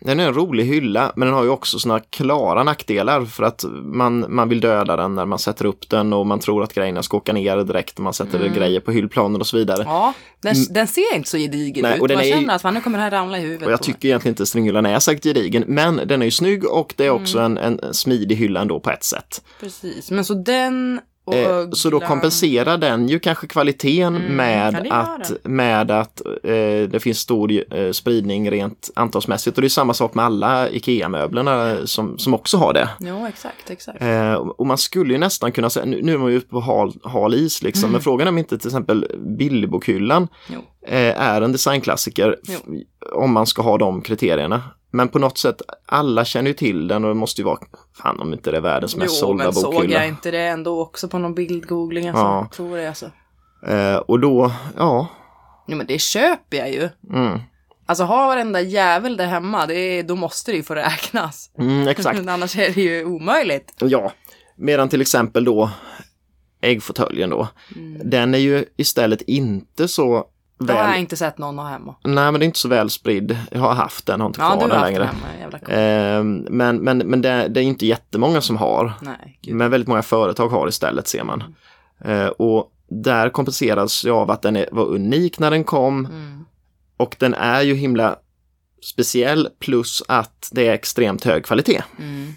[0.02, 3.65] den är en rolig hylla men den har ju också såna klara nackdelar för att
[3.84, 7.04] man, man vill döda den när man sätter upp den och man tror att grejerna
[7.04, 8.54] ska åka ner direkt när man sätter Mm.
[8.54, 9.84] grejer på hyllplanen och så vidare.
[9.86, 12.02] Ja, den, den ser inte så gedigen Nej, ut.
[12.02, 13.72] och den Man är känner att fan, nu kommer det här ramla i huvudet Och
[13.74, 17.06] jag tycker egentligen inte stringhyllan är särskilt gedigen men den är ju snygg och det
[17.06, 17.58] är också Mm.
[17.58, 19.41] en, en smidig hylla ändå på ett sätt.
[19.60, 21.00] Precis, men så den
[21.32, 26.52] Eh, så då kompenserar den ju kanske kvaliteten Mm, med, att, med att eh,
[26.90, 29.58] det finns stor eh, spridning rent antalsmässigt.
[29.58, 32.90] Och det är samma sak med alla IKEA-möblerna som, som också har det.
[33.00, 34.02] Jo, exakt, exakt.
[34.02, 36.60] Eh, och man skulle ju nästan kunna säga, nu, nu är man ju ute på
[36.60, 37.92] hal, hal is liksom, Mm.
[37.92, 39.08] men frågan är om inte till exempel
[39.38, 40.60] Bilderbokhyllan Jo.
[40.88, 42.36] eh, är en designklassiker
[43.14, 44.62] om man ska ha de kriterierna.
[44.91, 47.60] Men på något sätt, alla känner ju till den och det måste ju vara,
[47.93, 49.93] fan om inte det är världens mest Jo, sålda men såg bokhylla.
[49.93, 52.08] jag inte det ändå också på någon bildgoogling?
[52.08, 52.23] Alltså.
[52.23, 52.39] Ja.
[52.41, 53.12] Jag tror det alltså.
[53.67, 55.08] Eh, och då, ja,
[55.67, 56.89] Jo, men det köper jag ju.
[57.13, 57.39] mm,
[57.86, 61.51] Alltså ha varenda jävel där hemma, det är, då måste det ju få räknas.
[61.58, 62.19] mm, exakt.
[62.27, 63.73] Annars är det ju omöjligt.
[63.80, 64.12] Ja,
[64.56, 65.69] medan till exempel då
[66.62, 68.10] äggfåtöljen då, Mm.
[68.10, 70.25] den är ju istället inte så
[70.67, 71.95] Det har jag väl, inte sett någon ha hemma.
[72.04, 73.38] nej men det är inte så väl spridd.
[73.52, 75.04] Jag har haft den, har inte Ja, kvar den längre.
[75.04, 75.74] hemma, jävla cool.
[75.74, 79.56] Eh, men men, men det, det är inte jättemånga som har, Nej, gud.
[79.56, 81.43] men väldigt många företag har istället ser man.
[82.06, 86.45] Eh, och där kompenseras jag av att den är, var unik när den kom Mm.
[86.97, 88.15] och den är ju himla
[88.84, 91.82] speciell plus att det är extremt hög kvalitet.
[92.00, 92.34] Mm.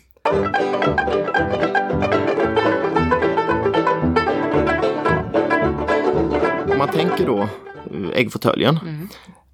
[6.87, 9.09] Man tänker då eh, äggfåtöljen Mm.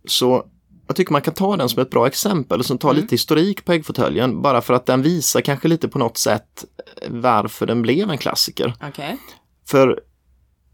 [0.05, 0.45] så
[0.87, 3.03] jag tycker man kan ta den som ett bra exempel och sen ta Mm.
[3.03, 6.64] lite historik på äggfåtöljen bara för att den visar kanske lite på något sätt
[7.03, 8.75] eh, varför den blev en klassiker.
[8.88, 9.16] Okej.
[9.66, 10.01] För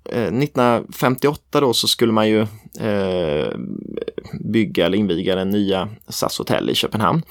[0.05, 2.41] eh, 1958 då så skulle man ju
[2.81, 3.57] eh,
[4.41, 7.23] bygga eller inviga den nya SAS hotell i Köpenhamn.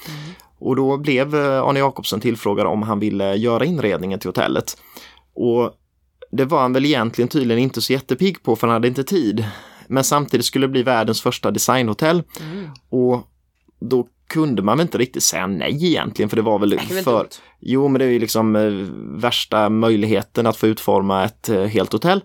[0.58, 4.76] Och då blev eh, Arne Jacobsen tillfrågad om han ville göra inredningen till hotellet.
[5.34, 5.72] Och
[6.36, 9.44] det var han väl egentligen tydligen inte så jättepigg på för han hade inte tid.
[9.88, 12.70] Men samtidigt skulle det bli världens första designhotell Mm.
[12.90, 13.22] och
[13.80, 17.18] då kunde man väl inte riktigt säga nej egentligen för det var väl Det för...
[17.18, 17.28] dumt.
[17.60, 18.62] Jo, men det är ju liksom eh,
[19.20, 22.20] värsta möjligheten att få utforma ett eh, helt hotell.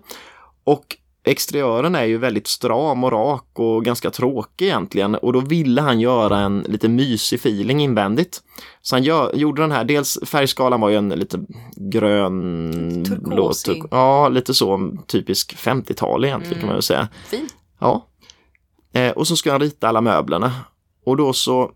[0.64, 5.80] Och exteriören är ju väldigt stram och rak och ganska tråkig egentligen och då ville
[5.80, 8.42] han göra en lite mysig feeling invändigt.
[8.82, 11.40] Så han gör, gjorde den här, dels färgskalan var ju en lite
[11.76, 13.04] grön...
[13.04, 13.82] Turkosig.
[13.90, 17.08] ja, lite så typisk 50-tal egentligen kan man väl säga.
[17.26, 17.48] Fin.
[17.78, 18.06] Ja.
[18.92, 20.52] Eh, och så ska han rita alla möblerna.
[21.04, 21.70] Och då så,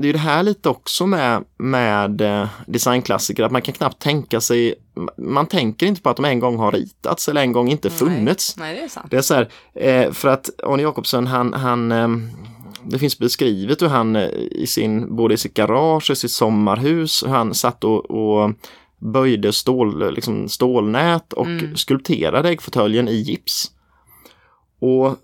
[0.00, 4.40] det är det här lite också med, med eh, designklassiker, att man kan knappt tänka
[4.40, 4.74] sig,
[5.16, 8.56] man tänker inte på att de en gång har ritats eller en gång inte funnits.
[8.56, 9.06] Nej, nej, det är sant.
[9.10, 12.08] Det är så här, eh, för att Arne Jacobsen, han, han eh,
[12.84, 17.28] det finns beskrivet hur han i sin, både i sitt garage och sitt sommarhus, hur
[17.28, 18.52] han satt och, och
[18.98, 21.76] böjde stål, liksom stålnät och Mm.
[21.76, 23.70] skulpterade äggfåtöljen i gips.
[24.80, 25.16] Och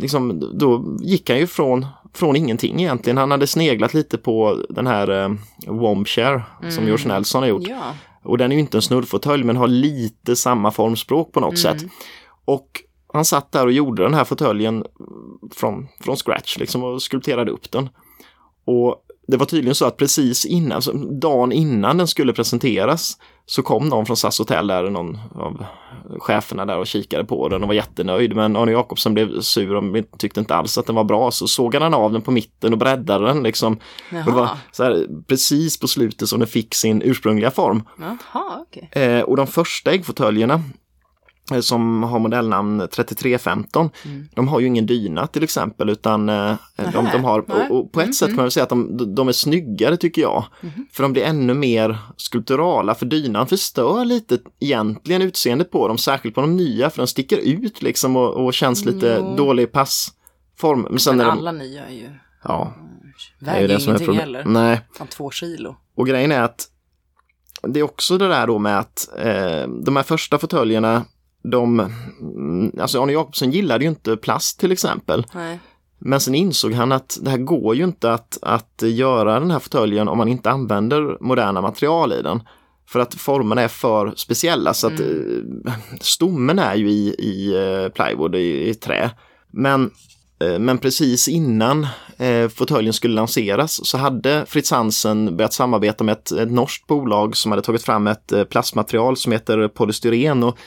[0.00, 3.16] liksom, då gick han ju från, från ingenting egentligen.
[3.16, 5.30] Han hade sneglat lite på den här eh,
[5.66, 6.86] Wombshare som Mm.
[6.86, 7.68] George Nelson har gjort.
[7.68, 7.94] Ja.
[8.22, 11.78] Och den är ju inte en snurrfåtölj men har lite samma formspråk på något Mm.
[11.78, 11.90] sätt.
[12.44, 12.68] Och
[13.12, 14.84] han satt där och gjorde den här fåtöljen
[15.54, 17.88] från, från scratch liksom och skulpterade upp den.
[18.64, 18.96] Och
[19.28, 23.18] det var tydligen så att precis innan, alltså dagen innan den skulle presenteras
[23.50, 25.64] så kom någon från SAS hotell där, någon av
[26.18, 28.36] cheferna där och kikade på den och var jättenöjd.
[28.36, 31.30] Men Arne Jacobsen blev sur och tyckte inte alls att den var bra.
[31.30, 33.78] Så sågade han av den på mitten och breddade den liksom.
[34.10, 37.82] Det var så här, precis på slutet som den fick sin ursprungliga form.
[37.98, 38.88] Jaha, okej.
[38.92, 40.62] Eh, och de första äggfåtöljerna
[41.62, 44.28] som har modellnamn 3315, Mm.
[44.34, 47.92] de har ju ingen dyna till exempel utan eh, de, Nähä, de har, och, och
[47.92, 50.44] på ett sätt kan man väl säga att de, de är snyggare tycker jag.
[50.60, 50.86] Mhm.
[50.92, 56.34] För de blir ännu mer skulpturala för dynan förstör lite egentligen utseendet på dem, särskilt
[56.34, 59.36] på de nya för de sticker ut liksom och, och känns lite Jo.
[59.36, 60.86] dålig passform.
[60.90, 62.08] Men sen Men är de, alla nya är ju,
[62.44, 62.72] ja,
[63.40, 64.44] är väger ju som ingenting heller.
[64.44, 64.80] Nej.
[64.98, 65.76] Fan, två kilo.
[65.96, 66.66] Och grejen är att
[67.62, 71.04] det är också det där då med att eh, de här första fåtöljerna,
[71.42, 71.80] de,
[72.20, 75.26] mm, alltså Arne Jacobsen gillade ju inte plast till exempel.
[75.34, 75.60] Nej.
[75.98, 79.58] Men sen insåg han att det här går ju inte att, att göra den här
[79.58, 82.42] fåtöljen om man inte använder moderna material i den.
[82.88, 87.88] För att formerna är för speciella så att eh, stommen är ju i, i eh,
[87.88, 89.10] plywood, i, i trä.
[89.50, 89.90] Men
[90.44, 91.86] Eh, Men precis innan
[92.18, 97.36] eh, fåtöljen skulle lanseras så hade Fritz Hansen börjat samarbeta med ett, ett norskt bolag
[97.36, 100.42] som hade tagit fram ett plastmaterial som heter polystyren.
[100.42, 100.58] Och,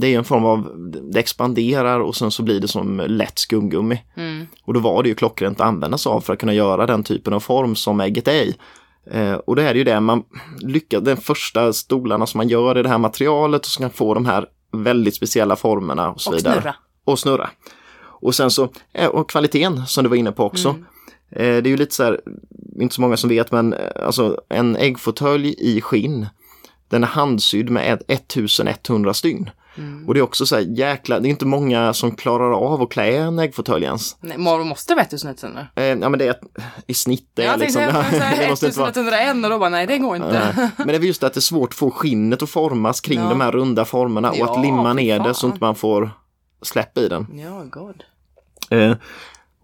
[0.00, 0.72] det är en form av,
[1.12, 4.02] det expanderar och sen så blir det som lätt skumgummi.
[4.64, 7.02] Och då var det ju klockrent att använda sig av för att kunna göra den
[7.02, 8.54] typen av form som ägget är i.
[9.10, 10.22] Eh, och det är ju det man
[10.60, 14.14] lyckas, den första stolarna som man gör i det här materialet och som kan få
[14.14, 16.54] de här väldigt speciella formerna och så Och vidare.
[16.60, 16.74] snurra.
[17.04, 17.50] Och snurra.
[18.02, 20.68] Och sen så, eh, och kvaliteten som du var inne på också.
[20.68, 20.82] Mm.
[21.30, 22.20] Eh, Det är ju lite så här,
[22.80, 26.26] inte så många som vet, men eh, alltså en äggfåtölj i skinn,
[26.88, 29.50] den är handsydd med ett- 1100 stygn.
[29.78, 30.08] Mm.
[30.08, 32.90] Och det är också så här jäkla, det är inte många som klarar av att
[32.90, 34.16] klä en äggfåtölj ens.
[34.20, 35.66] Nej, måste vara 1100.
[35.74, 36.36] Eh, ja men det är
[36.86, 39.86] i snitt det Jag liksom, tänkte det måste inte vara 1101 och då bara nej
[39.86, 40.52] det går inte.
[40.56, 40.70] Nej.
[40.76, 43.28] Men det är just att det är svårt att få skinnet att formas kring Ja.
[43.28, 46.10] de här runda formerna och Ja, att limma ner det så att man får
[46.62, 47.26] släpp i den.
[47.44, 48.02] Ja, god.
[48.70, 48.96] Eh,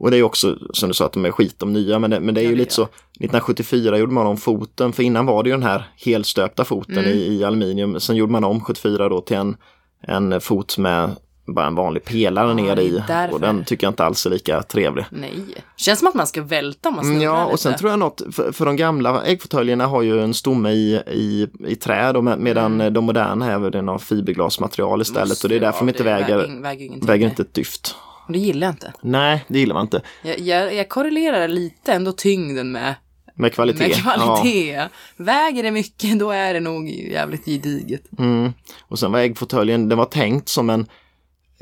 [0.02, 2.20] och det är också som du sa att de är skit de nya men det,
[2.20, 5.42] men det är Ja, ju lite så 1974 gjorde man om foten för innan var
[5.42, 7.10] det ju den här helstöpta foten Mm.
[7.10, 8.00] i, i aluminium.
[8.00, 9.56] Sen gjorde man om 74 då till en,
[10.02, 11.10] en fot med
[11.46, 13.34] bara en vanlig pelare ner det är i därför.
[13.34, 15.04] och den tycker jag inte alls är lika trevlig.
[15.10, 15.30] Nej.
[15.76, 17.52] Känns som att man ska välta om man snurrar Ja, lite.
[17.52, 20.94] och sen tror jag något, för, för de gamla äggfåtöljerna har ju en stomme i,
[21.06, 25.60] i, i trä med- medan de moderna är den av fiberglasmaterial istället och det är
[25.60, 27.94] därför de inte Ja, väger, väger, väger väger inte ett dyft.
[28.32, 28.92] Det gillar jag inte.
[29.02, 30.02] Nej, det gillar man inte.
[30.22, 32.94] Jag, jag, jag korrelerar lite ändå tyngden med,
[33.34, 33.78] Med kvalitet.
[33.88, 34.88] med kvalitet.
[35.16, 38.02] Väger det mycket då är det nog jävligt gediget.
[38.10, 38.24] Ja.
[38.24, 38.52] Mm.
[38.82, 40.86] Och sen var äggfåtöljen, den var tänkt som en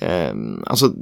[0.02, 0.34] Eh,
[0.66, 0.92] alltså,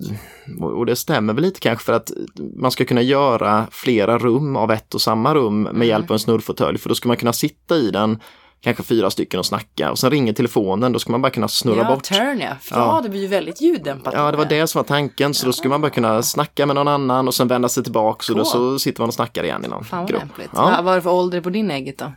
[0.61, 2.11] och det stämmer väl lite kanske för att
[2.57, 5.89] man ska kunna göra flera rum av ett och samma rum med Mm.
[5.89, 6.79] hjälp av en snurrfåtölj.
[6.79, 8.19] För då ska man kunna sitta i den,
[8.61, 9.91] kanske fyra stycken och snacka.
[9.91, 12.03] Och sen ringer telefonen, då ska man bara kunna snurra ja, bort.
[12.05, 12.51] turn ja.
[12.61, 12.87] För Ja.
[12.97, 14.15] ja, det blir ju väldigt ljuddämpat.
[14.17, 15.35] Ja, det var det som var tanken.
[15.35, 18.33] Så då skulle man bara kunna snacka med någon annan och sen vända sig tillbaka
[18.33, 20.21] och då så sitter man och snackar igen i någon Fan vad grupp.
[20.21, 20.51] lämpligt.
[20.55, 20.81] Ja.
[20.83, 22.13] Vad är det för ålder på din ägget då?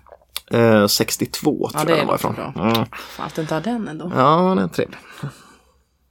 [0.57, 2.35] Eh, 62 Ja, tror det jag den var ifrån.
[2.35, 2.53] bra.
[2.55, 2.73] Mm.
[2.75, 4.11] Fan att du inte har den ändå.
[4.15, 4.97] Ja, den är trevlig.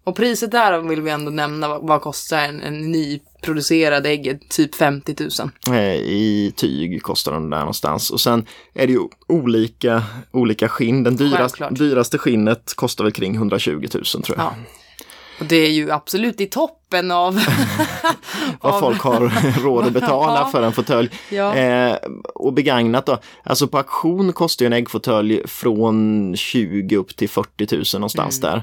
[0.05, 1.69] Och priset där vill vi ändå nämna.
[1.69, 4.49] Vad, vad kostar en, en nyproducerad ägget?
[4.51, 5.31] Typ 50 000.
[5.79, 8.11] Eh, I tyg kostar den där någonstans.
[8.11, 11.03] Och sen är det ju olika, olika skinn.
[11.03, 14.39] Den dyrast, dyraste skinnet kostar väl kring 120 000 tror jag.
[14.39, 14.55] Ja.
[15.41, 17.35] Och det är ju absolut i toppen av...
[18.61, 20.49] Vad av- folk har råd att betala Ja.
[20.53, 21.11] för en fåtölj.
[21.31, 21.55] Ja.
[21.57, 21.97] Eh,
[22.35, 23.19] och begagnat då.
[23.45, 28.63] Alltså på auktion kostar ju en äggfåtölj från 20 upp till 40 000 någonstans där.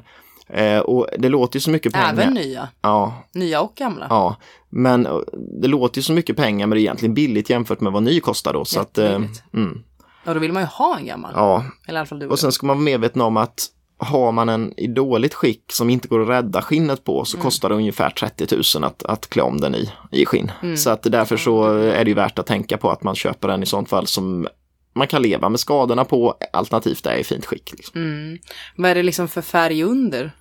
[0.50, 2.10] Eh, och det låter ju så mycket pengar.
[2.14, 2.20] Mm.
[2.20, 2.68] Även nya.
[2.82, 4.08] Ja, Nya och gamla.
[4.10, 4.36] ja.
[4.70, 5.18] Men eh,
[5.62, 8.20] det låter ju så mycket pengar men det är egentligen billigt jämfört med vad ny
[8.20, 8.66] kostar då.
[8.66, 9.22] Så att, eh,
[9.54, 9.84] mm,
[10.26, 11.32] Och då vill man ju ha en gammal.
[11.36, 12.28] ja, Eller i alla fall du.
[12.28, 13.68] Och sen ska man vara medveten om att
[14.00, 17.70] har man en i dåligt skick som inte går att rädda skinnet på så kostar
[17.70, 20.52] det ungefär 30 000 att, att klä om den i, i skinn.
[20.78, 23.64] Så att därför så är det ju värt att tänka på att man köper den
[23.64, 24.48] i sånt fall som
[24.96, 27.74] man kan leva med skadorna på alternativt är i fint skick.
[27.78, 28.02] Liksom.
[28.02, 28.38] Mm.
[28.76, 30.32] Vad är det liksom för färg under?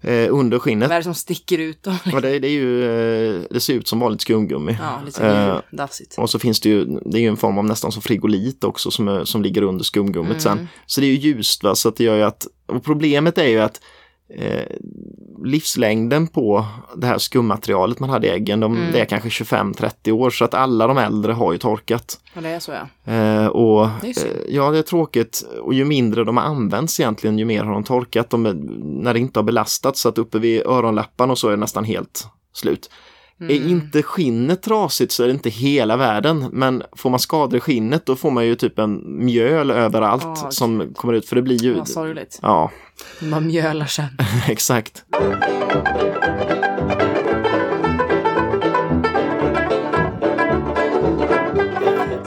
[0.00, 1.82] Eh, under skinnet, Vad är det som sticker ut?
[1.82, 1.90] Då?
[2.14, 4.76] och det, det, är ju, eh, det ser ut som vanligt skumgummi.
[4.80, 6.18] Ja, lite Eh, dassigt.
[6.18, 8.90] Och så finns det ju, det är ju en form av nästan som frigolit också
[8.90, 10.40] som, som ligger under skumgummit Mm.
[10.40, 10.68] sen.
[10.86, 13.46] Så det är ju ljust va, så att det gör ju att, och problemet är
[13.48, 13.80] ju att
[14.28, 14.66] eh,
[15.44, 18.92] livslängden på det här skummaterialet man hade i äggen, de, Mm.
[18.92, 22.20] det är kanske 25-30 år så att alla de äldre har ju torkat.
[22.36, 23.12] Och det är så ja.
[23.12, 24.32] Eh, och Det är synd.
[24.48, 27.72] eh, ja, det är tråkigt och ju mindre de har använts egentligen, ju mer har
[27.72, 28.30] de torkat.
[28.30, 28.54] De, är-
[29.02, 31.84] när det inte har belastats så att uppe vid öronläpparna och så är det nästan
[31.84, 32.90] helt slut.
[33.50, 33.62] Mm.
[33.62, 36.48] Är inte skinnet trasigt så är det inte hela världen.
[36.52, 40.50] Men får man skador i skinnet då får man ju typ en mjöl överallt Åh,
[40.50, 41.28] som kommer ut.
[41.28, 41.74] För det blir ju...
[41.74, 42.38] Vad sorgligt.
[42.42, 42.70] Ja,
[43.22, 44.08] Man mjölar sen.
[44.48, 45.04] exakt.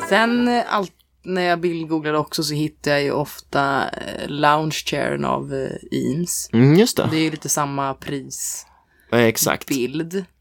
[0.10, 0.92] Sen eh, allt,
[1.24, 6.50] när jag bildgooglade också så hittar jag ju ofta eh, lounge chairen av eh, Eames.
[6.54, 7.08] Mm, just det.
[7.12, 7.96] Det är ju lite samma.
[9.12, 9.68] Eh, Exakt.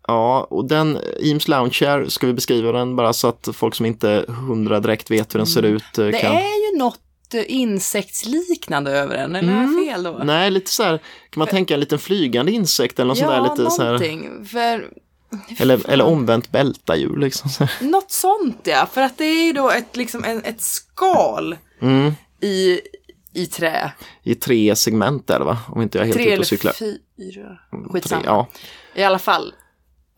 [0.07, 3.87] Ja, och den Eames Lounge Chair, ska vi beskriva den bara så att folk som
[3.87, 6.13] inte hundra direkt vet hur den ser ut eh, Mm.
[6.13, 6.33] Det kan...
[6.37, 7.01] är ju något
[7.35, 9.85] eh, insektsliknande över den, eller Mm.
[9.87, 10.21] fel då?
[10.25, 10.99] Nej, lite så här,
[11.31, 13.87] kan man tänka en liten flygande insekt eller något sånt ja, där lite så här,
[13.93, 14.47] någonting.
[14.47, 14.91] För
[15.59, 17.51] eller, eller omvänt bältadjur liksom.
[17.51, 17.65] Så.
[17.65, 17.87] här.
[17.89, 22.13] något sånt ja, för att det är ju då ett, liksom en, ett skal Mm.
[22.41, 22.81] i,
[23.33, 23.93] i trä.
[24.23, 25.59] I tre segment är det va?
[25.69, 26.73] Om inte jag är helt Tre ute eller och cyklar.
[26.73, 26.99] fyra.
[27.71, 28.23] Tre, Skitsamma.
[28.25, 28.47] ja.
[28.95, 29.55] I alla fall.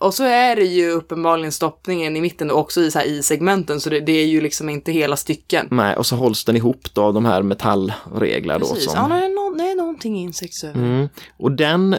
[0.00, 3.22] Och så är det ju uppenbarligen stoppningen i mitten och också i, så här, i
[3.22, 5.68] segmenten, så det, det är ju liksom inte hela stycken.
[5.70, 8.66] Nej, och så hålls den ihop då av de här metallregler då.
[8.66, 9.08] Precis, Som, ja,
[9.88, 10.81] någonting insektsöver.
[10.81, 11.09] Mm.
[11.37, 11.98] Och den, eh,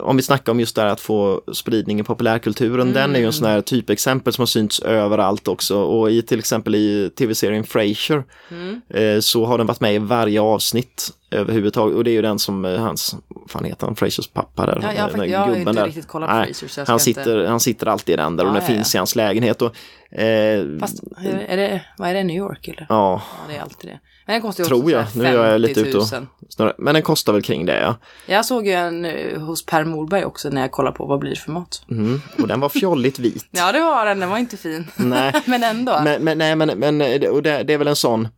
[0.00, 3.26] om vi snackar om just det här att få spridning i populärkulturen, den är ju
[3.26, 5.78] en sån här typexempel som har synts överallt också.
[5.82, 8.80] Och i till exempel i tv-serien Frasier Mm.
[8.94, 11.96] eh, så har den varit med i varje avsnitt överhuvudtaget.
[11.96, 13.16] Och det är ju den som eh, hans,
[13.48, 14.78] fan heter han, Frasiers pappa där?
[14.82, 15.86] Ja, jag, den jag har inte där.
[15.86, 17.50] riktigt kollat Nej, så jag Han sitter, inte...
[17.50, 18.98] han sitter alltid i den där och Ja, den ja, finns ja.
[18.98, 19.62] i hans lägenhet.
[19.62, 19.74] Och,
[20.18, 21.02] eh, Fast,
[21.48, 22.86] är det, vad är det, New York eller?
[22.88, 23.98] ja, Ja, det är alltid det.
[24.28, 25.04] Men den kostar ju Tror jag.
[25.16, 26.02] Nu är jag lite 50 ute 000.
[26.20, 27.96] och- snarare, men den kostar väl kring det ja.
[28.26, 31.30] Jag såg ju en eh, hos Per Morberg också när jag kollade på vad blir
[31.30, 31.82] det för mat.
[31.90, 32.20] Mm.
[32.38, 33.44] Och den var fjolligt vit.
[33.50, 34.20] Ja, det var den.
[34.20, 34.86] Den var inte fin.
[34.96, 35.32] Nej.
[35.46, 36.00] men ändå.
[36.04, 38.28] Men, men, nej, men, men och det, det är väl en sån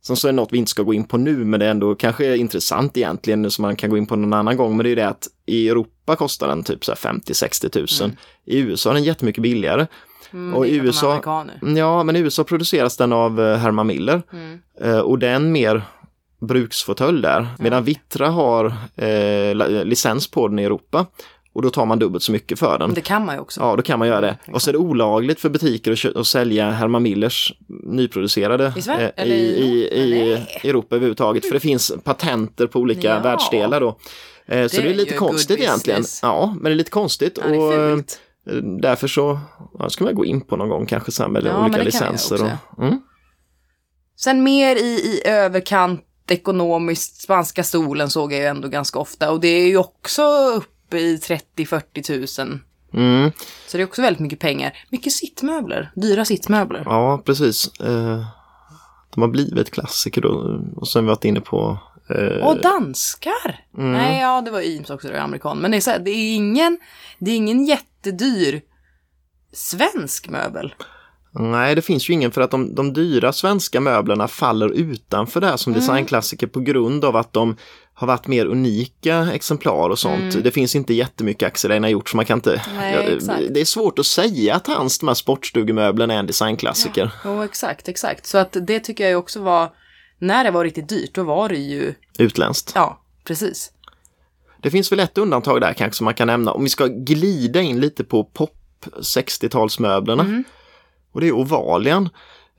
[0.00, 1.94] som så är något vi inte ska gå in på nu, men det är ändå
[1.94, 4.76] kanske intressant egentligen som man kan gå in på någon annan gång.
[4.76, 8.16] Men det är ju det att i Europa kostar den typ så här 50-60 tusen.
[8.44, 9.86] I USA är den jättemycket billigare.
[10.32, 11.20] Mm, och det i USA-.
[11.76, 14.58] Ja, men i USA produceras den av eh, Herman Miller Mm.
[14.80, 15.82] Eh, och det är en mer
[16.40, 17.46] bruksfåtölj där.
[17.58, 21.06] Medan Vittra har eh, licens på den i Europa.
[21.52, 22.94] Och då tar man dubbelt så mycket för den.
[22.94, 23.60] Det kan man ju också.
[23.60, 24.36] Ja, då kan man göra det.
[24.52, 27.52] Och så är det olagligt för butiker att, att sälja Herman Millers
[27.84, 29.12] nyproducerade I Sverige?
[29.16, 29.98] eh, i, i-
[30.62, 30.68] i.
[30.68, 31.46] Europa överhuvudtaget.
[31.46, 33.20] För det finns patenter på olika Ja.
[33.20, 33.88] världsdelar då.
[34.46, 36.04] Eh, Så Det det är lite konstigt egentligen.
[36.22, 37.38] Ja, men det är lite konstigt.
[37.44, 37.58] Ja, det
[37.92, 37.98] och.
[38.82, 39.40] Därför så
[39.78, 42.42] ja, ska man gå in på någon gång kanske sen med Ja, olika licenser.
[42.42, 43.02] Och, mm.
[44.16, 49.30] Sen mer i, i överkant ekonomiskt, spanska stolen såg jag ju ändå ganska ofta.
[49.30, 50.22] Och det är ju också
[50.56, 51.16] uppe i
[51.56, 52.64] 30-40 tusen.
[52.94, 53.30] Mm.
[53.66, 54.72] Så det är också väldigt mycket pengar.
[54.90, 56.82] Mycket sittmöbler, dyra sittmöbler.
[56.84, 57.80] Ja, precis.
[57.80, 58.24] Eh,
[59.14, 60.62] de har blivit klassiker då.
[60.76, 61.78] Och sen har vi varit inne på
[62.10, 63.64] eh, Och danskar!
[63.78, 63.92] Mm.
[63.92, 65.58] Nej, ja det var Eames också, det amerikan.
[65.58, 66.78] Men det är, så här, det är ingen,
[67.18, 68.60] det är ingen jättedyr
[69.52, 70.74] svensk möbel.
[71.32, 75.46] Nej, det finns ju ingen för att de, de dyra svenska möblerna faller utanför det
[75.46, 75.58] här Mm.
[75.58, 77.56] som designklassiker på grund av att de
[77.94, 80.44] har varit mer unika exemplar och sånt.
[80.44, 82.52] Det finns inte jättemycket Axel Einar gjort så man kan inte...
[82.54, 82.76] Mm.
[82.76, 87.10] Nej, Ja, det är svårt att säga att hans de här sportstugemöblerna är en designklassiker.
[87.24, 88.26] Jo, exakt, exakt.
[88.26, 89.68] Så att det tycker jag också var,
[90.18, 92.72] när det var riktigt dyrt, då var det ju, Utländskt.
[92.74, 93.72] ja, precis.
[94.62, 97.60] Det finns väl ett undantag där kanske som man kan nämna om vi ska glida
[97.60, 98.54] in lite på pop
[98.96, 100.20] 60-talsmöblerna.
[100.20, 100.44] Mm.
[101.12, 102.08] Och det är Ovalian.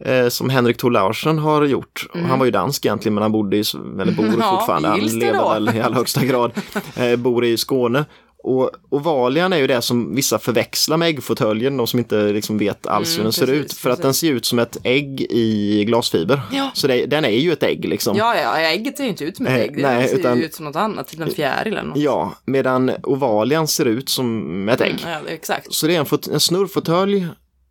[0.05, 2.07] Eh, som Henrik Thor har gjort.
[2.13, 3.63] Och Han var ju dansk egentligen men han bodde i,
[4.01, 4.39] eller bor Mm.
[4.39, 6.51] Ja, fortfarande, han lever väl i allra högsta grad,
[6.95, 8.05] eh, bor i Skåne.
[8.43, 12.87] Och Ovalian är ju det som vissa förväxlar med äggfåtöljen, de som inte liksom vet
[12.87, 13.73] alls hur Mm, den ser precis, ut.
[13.73, 14.03] För att precis.
[14.03, 16.41] den ser ut som ett ägg i glasfiber.
[16.51, 16.71] Ja.
[16.73, 18.17] Så det, den är ju ett ägg liksom.
[18.17, 19.75] Ja, ja, ägget ser ju inte ut som ett Eh, ägg.
[19.75, 21.97] Det nej, ser utan- ju ut som något annat, typ en fjäril eller något.
[21.97, 25.01] Ja, medan Ovalian ser ut som ett ägg.
[25.03, 25.73] Mm, ja, exakt.
[25.73, 27.27] Så det är en, en snurrfåtölj,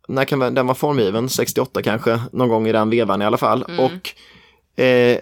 [0.07, 1.29] när kan den vara formgiven?
[1.29, 3.65] 68 kanske, någon gång i den vevan i alla fall.
[3.69, 3.79] Mm.
[3.79, 4.09] Och
[4.79, 5.17] eh,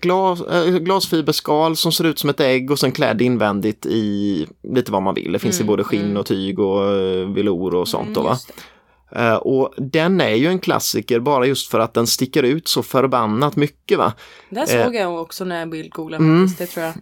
[0.00, 4.92] glas, eh, glasfiberskal som ser ut som ett ägg och sen klädd invändigt i lite
[4.92, 5.32] vad man vill.
[5.32, 8.16] Det finns i både skinn och tyg och eh, velour och sånt.
[8.16, 8.36] Mm.
[9.16, 12.82] Eh, och den är ju en klassiker bara just för att den sticker ut så
[12.82, 13.98] förbannat mycket.
[13.98, 14.12] va.
[14.50, 16.48] Där såg jag också när jag bildgooglade Mm.
[16.58, 16.94] det tror jag.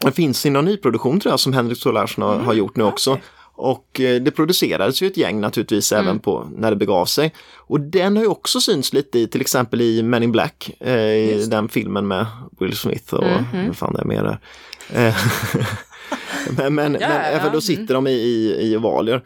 [0.00, 3.18] Det finns i någon nyproduktion tror jag som Henrik Solarsson har, har gjort nu också.
[3.60, 7.34] Och eh, det producerades ju ett gäng naturligtvis även på när det begav sig.
[7.56, 10.94] Och den har ju också synts lite i till exempel i Men in Black, eh,
[11.00, 12.26] i den filmen med
[12.60, 13.24] Will Smith och
[13.66, 14.38] vad fan det är mer där.
[15.06, 15.16] Eh,
[16.56, 19.22] men men, Ja, men ja, då sitter de i, i, i ovalier.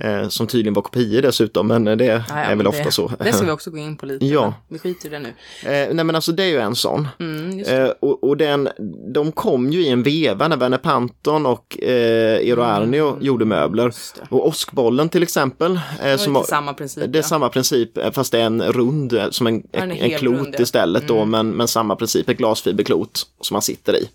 [0.00, 2.92] Eh, som tydligen var kopior dessutom, men det Ja, ja, är väl men ofta det,
[2.92, 3.12] så.
[3.24, 4.26] Det ska vi också gå in på lite.
[4.26, 4.54] Ja.
[4.68, 5.28] Vi skiter i det nu.
[5.62, 7.08] Eh, nej men alltså det är ju en sån.
[7.20, 7.76] Mm, det.
[7.76, 8.68] Eh, och, och den,
[9.14, 13.82] de kom ju i en veva när Werner Panton och eh, Eero gjorde möbler.
[13.82, 14.26] Mm, Just det.
[14.30, 15.72] Och åskbollen till exempel.
[15.72, 17.12] Eh, Det var som har- samma princip.
[17.12, 20.18] det är samma princip eh, fast det är en rund eh, som en, en, en
[20.18, 20.48] klot rund, ja.
[20.48, 20.62] Mm.
[20.62, 24.08] istället då men, men samma princip, ett glasfiberklot som man sitter i.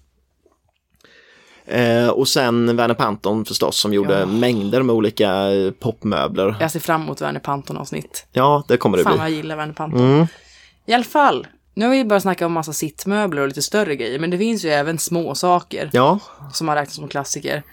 [1.66, 4.26] Eh, och sen Werner Panton förstås som gjorde Ja.
[4.26, 6.56] mängder med olika eh, popmöbler.
[6.60, 8.26] Jag ser fram emot Werner Panton-avsnitt.
[8.32, 9.20] Ja, det kommer det Fan bli.
[9.20, 10.00] vad jag gillar Werner Panton.
[10.14, 10.28] Mm.
[10.86, 11.48] I alla fall.
[11.76, 14.66] Nu har vi bara snackat om massa sittmöbler och lite större grejer, men det finns
[14.66, 16.20] ju även små saker Ja,
[16.54, 17.64] som har räknats som klassiker.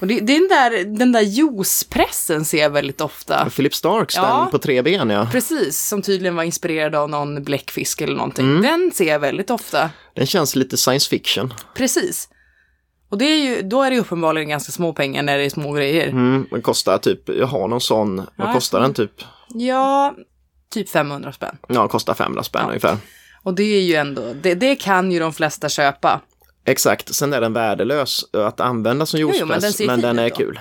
[0.00, 3.50] Och det, det är den där, den där juicepressen ser jag väldigt ofta.
[3.56, 4.40] Philip Starks, Ja.
[4.42, 5.28] den på tre ben ja.
[5.32, 8.44] Precis, som tydligen var inspirerad av någon bläckfisk eller någonting.
[8.46, 8.62] Mm.
[8.62, 9.90] Den ser jag väldigt ofta.
[10.14, 11.54] Den känns lite science fiction.
[11.74, 12.28] Precis.
[13.10, 15.50] Och det är ju, då är det ju uppenbarligen ganska små pengar när det är
[15.50, 16.08] små grejer.
[16.08, 19.12] Mm, den kostar typ, jag har någon sån, vad jag kostar den typ?
[19.48, 20.14] Ja,
[20.72, 21.56] typ 500 spänn.
[21.68, 22.68] Ja, kostar 500 spänn Ja.
[22.68, 22.96] ungefär.
[23.42, 26.20] Och det är ju ändå, det, det kan ju de flesta köpa.
[26.64, 30.30] Exakt, sen är den värdelös att använda som jo, men juicepress, den men den är
[30.30, 30.36] då.
[30.36, 30.60] kul.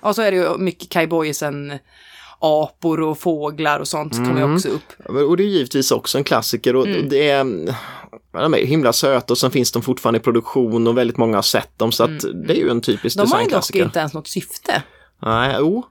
[0.00, 1.78] Och så är det ju mycket cowboysen,
[2.38, 4.48] apor och fåglar och sånt kommer Mm.
[4.50, 5.08] ju också upp.
[5.28, 7.08] Och det är givetvis också en klassiker och Mm.
[7.08, 7.44] det är,
[8.32, 11.42] de är himla söta och sen finns de fortfarande i produktion och väldigt många har
[11.42, 13.26] sett dem så att det är ju en typisk Mm.
[13.26, 13.84] De har ju dock designklassiker.
[13.84, 14.82] inte ens något syfte.
[15.22, 15.90] Nej, jo, Jaha.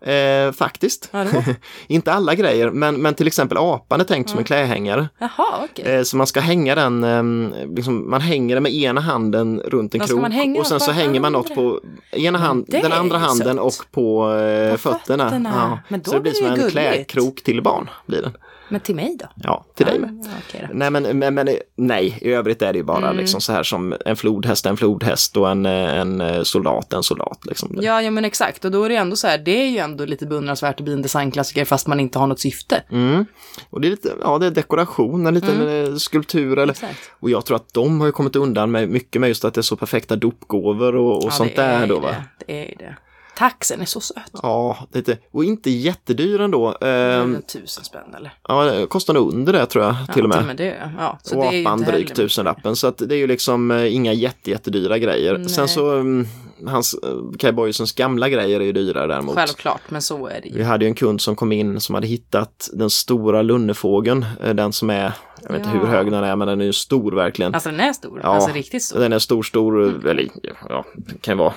[0.00, 1.12] Eh, faktiskt.
[1.86, 5.08] Inte alla grejer, men, men till exempel apan är tänkt som en klädhängare.
[5.18, 5.84] Jaha, okej.
[5.94, 9.94] Eh, Så man ska hänga den, eh, liksom, man hänger den med ena handen runt
[9.94, 10.24] en krok
[10.58, 13.64] och sen så hänger man något på ena hand, den andra handen sött.
[13.80, 15.24] och på, eh, På fötterna.
[15.24, 15.52] fötterna.
[15.56, 15.78] Ja.
[15.88, 16.72] Men då så det blir som det en gulligt.
[16.72, 17.90] klädkrok till barn.
[18.06, 18.32] Blir den.
[18.68, 19.26] Men till mig då?
[19.36, 20.26] Ja, till dig med.
[20.52, 20.58] Då.
[20.72, 23.16] Nej men, men, men nej, i övrigt är det ju bara Mm.
[23.16, 27.46] liksom så här som en flodhäst, en flodhäst och en, en eh, soldat, en soldat.
[27.46, 27.78] Liksom.
[27.80, 28.64] Ja, ja, men exakt.
[28.64, 30.92] Och då är det ändå så här, det är ju ändå lite beundransvärt att bli
[30.92, 32.82] en designklassiker fast man inte har något syfte.
[32.90, 33.26] Mm.
[33.70, 37.10] Och det är lite, ja det är dekoration, en liten eh, skulptur eller Exakt.
[37.20, 39.60] Och jag tror att de har ju kommit undan med mycket med just att det
[39.60, 42.08] är så perfekta dopgåvor och, och Ja, sånt där då va.
[42.38, 42.96] Det, det är det.
[43.42, 44.30] Taxen är så söt.
[44.42, 45.18] Ja, lite.
[45.30, 46.76] Och inte jättedyr ändå.
[46.80, 47.42] Ehm, Mm.
[47.42, 48.32] Tusen spänn eller?
[48.48, 50.38] ja, det kostar nog under det tror jag till och med.
[50.38, 51.18] Till och med det, ja.
[51.22, 52.76] Så och det är ju apan drygt tusenlappen.
[52.76, 55.44] Så att det är ju liksom eh, inga jätte, jättedyra grejer.
[55.44, 56.26] Sen så, mm,
[56.66, 56.94] hans,
[57.38, 59.34] Kai Boysons gamla grejer är ju dyrare däremot.
[59.34, 60.54] Självklart, men så är det ju.
[60.58, 64.26] Vi hade ju en kund som kom in som hade hittat den stora lunnefågeln.
[64.44, 65.12] eh, Den som är,
[65.42, 65.80] jag vet inte Ja.
[65.80, 67.54] hur hög den är, men den är ju stor verkligen.
[67.54, 68.20] Alltså den är stor.
[68.22, 68.28] Ja.
[68.28, 69.00] Alltså riktigt stor.
[69.00, 70.28] Den är stor, stor, eller
[70.68, 70.84] ja,
[71.20, 71.52] kan vara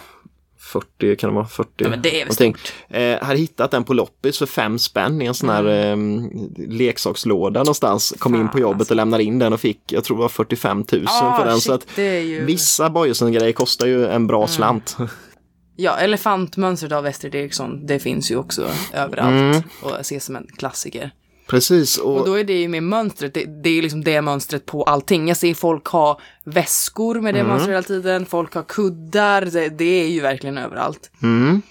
[0.65, 1.69] 40, kan det vara 40?
[1.77, 2.53] Ja, men det är väl.
[2.89, 5.97] Eh, hade hittat den på loppis för fem spänn i en sån här eh,
[6.67, 8.13] leksakslåda någonstans.
[8.19, 8.93] Kom in på Fan, jobbet alltså.
[8.93, 10.85] och lämnade in den och fick, jag tror det var 45 000
[11.37, 11.61] för den.
[11.61, 12.45] Så att ju...
[12.45, 14.97] vissa Boyesen-grejer kostar ju en bra slant.
[15.75, 21.11] Ja, elefantmönstret av Wester Eriksson, det finns ju också överallt och ses som en klassiker.
[21.47, 24.21] Precis, Och och då är det ju med mönstret, det, det är ju liksom det
[24.21, 25.27] mönstret på allting.
[25.27, 30.03] Jag ser folk ha väskor med det mönstret hela tiden, folk har kuddar, det, det
[30.03, 31.11] är ju verkligen överallt.
[31.21, 31.61] mm,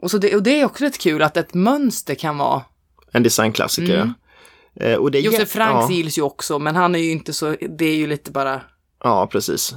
[0.00, 2.62] Och, så det, och det är också rätt kul att ett mönster kan vara,
[3.12, 4.14] en designklassiker.
[4.80, 5.96] Eh, och det är Josef Franks ja.
[5.96, 8.60] gills ju också, men han är ju inte så, det är ju lite bara,
[9.04, 9.74] Ja, precis.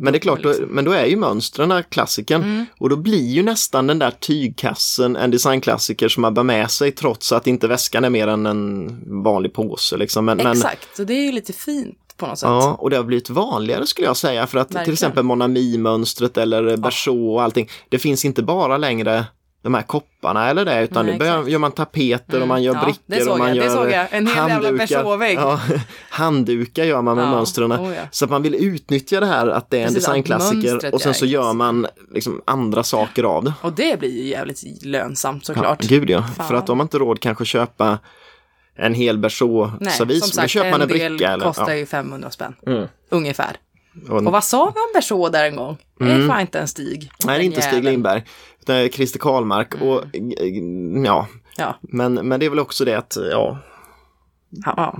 [0.00, 3.42] Men det är klart, då, men då är ju mönstren klassiken och då blir ju
[3.42, 8.04] nästan den där tygkassen en designklassiker som man bär med sig trots att inte väskan
[8.04, 9.96] är mer än en vanlig påse.
[9.96, 10.24] Liksom.
[10.24, 12.48] Men, men, exakt, så det är ju lite fint på något sätt.
[12.48, 14.94] ja, och det har blivit vanligare skulle jag säga för att till Verkligen.
[14.94, 19.24] exempel Monami-mönstret eller Bersot och allting, det finns inte bara längre
[19.62, 22.74] de här kopparna eller det, utan Nej, nu börjar, gör man tapeter och man gör
[22.74, 22.86] Ja, det
[23.16, 24.06] brickor och man jag, gör.
[24.10, 25.30] En hel handdukar.
[25.34, 25.60] Ja,
[26.10, 27.72] handdukar gör man med Ja, mönstren.
[27.72, 28.02] oh ja.
[28.10, 31.00] Så att man vill utnyttja det här att det är en Precis, att designklassiker och
[31.00, 33.52] sen så gör man liksom andra saker av det.
[33.62, 35.80] Och det blir ju jävligt lönsamt Ja, såklart.
[35.82, 36.46] gud ja, Fan.
[36.48, 37.98] för att har inte råd kanske köpa
[38.76, 39.18] en hel
[40.36, 41.32] men då köper man en en del bricka.
[41.32, 41.74] Eller, kostar ja.
[41.76, 42.54] ju 500 spänn.
[42.66, 42.86] Mm.
[43.10, 43.56] Ungefär.
[44.08, 45.76] Och- Och vad sa vi om Bersot där en gång?
[45.98, 47.10] Det är fan inte en Stig.
[47.24, 47.84] Nej, det är inte Stig.
[47.84, 48.22] Lindberg,
[48.62, 49.74] utan Christer Karlmark.
[49.74, 50.46] Och, eh,
[51.04, 51.78] ja, Ja.
[51.80, 53.58] men, men det är väl också det att, ja.
[54.66, 54.98] ja.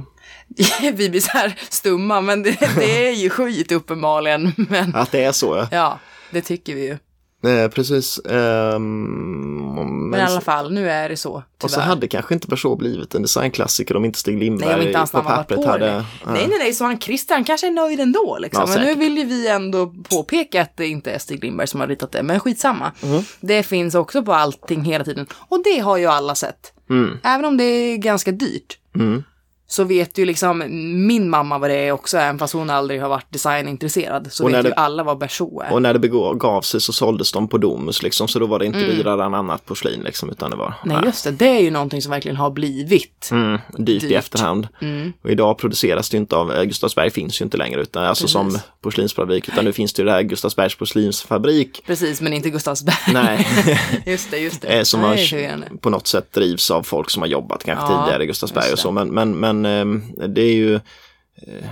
[0.94, 4.52] vi blir så här stumma, men det, det är ju skit uppenbarligen.
[4.56, 5.56] Men att det är så.
[5.56, 5.68] Ja.
[5.70, 5.98] ja,
[6.30, 6.98] det tycker vi ju.
[7.44, 8.20] Eh, precis.
[8.28, 11.32] ehm, men, Men i alla fall, nu är det så.
[11.32, 11.82] och så Tyvärr.
[11.82, 15.62] hade kanske inte Bersot blivit en designklassiker om inte Stig Lindberg Nej, inte på pappret
[15.62, 15.86] på hade...
[15.86, 16.04] det.
[16.26, 18.64] Nej, nej, nej, så han Christian kanske är nöjd ändå liksom.
[18.68, 21.80] Ja, men nu vill ju vi ändå påpeka att det inte är Stig Lindberg som
[21.80, 22.92] har ritat det, men skitsamma.
[23.02, 23.22] Mm.
[23.40, 25.26] Det finns också på allting hela tiden.
[25.32, 26.72] Och det har ju alla sett.
[26.90, 27.18] Mm.
[27.22, 28.78] Även om det är ganska dyrt.
[28.94, 29.22] Mm.
[29.70, 30.64] Så vet ju liksom
[31.06, 34.28] min mamma vad det är också, även fast hon aldrig har varit designintresserad.
[34.32, 35.72] Så Och vet när ju det- alla vad Bersot är.
[35.72, 38.66] Och när det begav sig så såldes de på Domus liksom, så då var det
[38.66, 40.96] inte dyrare än annat porslin liksom, utan det var Mm.
[40.96, 41.30] Nej, just det.
[41.30, 43.28] Det är ju någonting som verkligen har blivit.
[43.32, 44.18] Mm, dyrt, i Dyrt.
[44.18, 44.68] efterhand.
[44.80, 45.12] Mm.
[45.22, 48.28] Och idag produceras det ju inte av, eh, Gustavsberg finns ju inte längre utan alltså
[48.28, 48.62] som Precis.
[48.82, 51.82] porslinsfabrik utan nu finns det ju det här Gustavsbergs porslinsfabrik.
[51.86, 52.96] Precis, men inte Gustavsberg.
[53.12, 53.46] Nej,
[54.06, 54.68] just det, just det.
[54.68, 55.38] eh, som Nej, har,
[55.72, 58.72] det på något sätt drivs av folk som har jobbat kanske Ja, tidigare i Gustavsberg
[58.72, 61.70] och så men, men, men ehm, det är ju eh,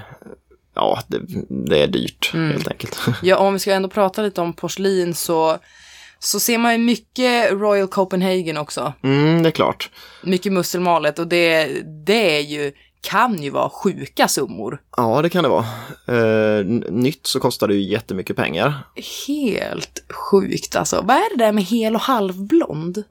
[0.74, 1.20] Ja, det,
[1.68, 2.50] det är dyrt Mm.
[2.52, 2.98] helt enkelt.
[3.22, 5.58] Ja, om vi ska ändå prata lite om porslin så,
[6.18, 8.92] så ser man ju mycket Royal Copenhagen också.
[9.02, 9.90] Mm, det är klart.
[10.22, 11.68] Mycket musselmalet och det,
[12.06, 14.80] det är ju, kan ju vara sjuka summor.
[14.96, 15.66] Ja, det kan det vara.
[16.08, 18.74] Eh, nytt så kostar det ju jättemycket pengar.
[19.28, 21.00] Helt sjukt alltså.
[21.04, 23.04] Vad är det där med hel och halvblond?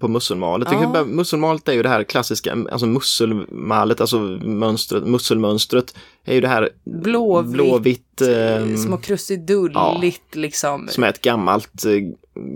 [0.00, 0.68] På musselmalet.
[0.72, 1.04] Ja.
[1.04, 6.70] Musselmalet är ju det här klassiska, alltså musselmalet, alltså mönstret, musselmönstret är ju det här
[6.84, 10.88] Blåvitt, blåvitt ehm, små krusidulligt liksom.
[10.90, 11.92] som är ett gammalt, eh,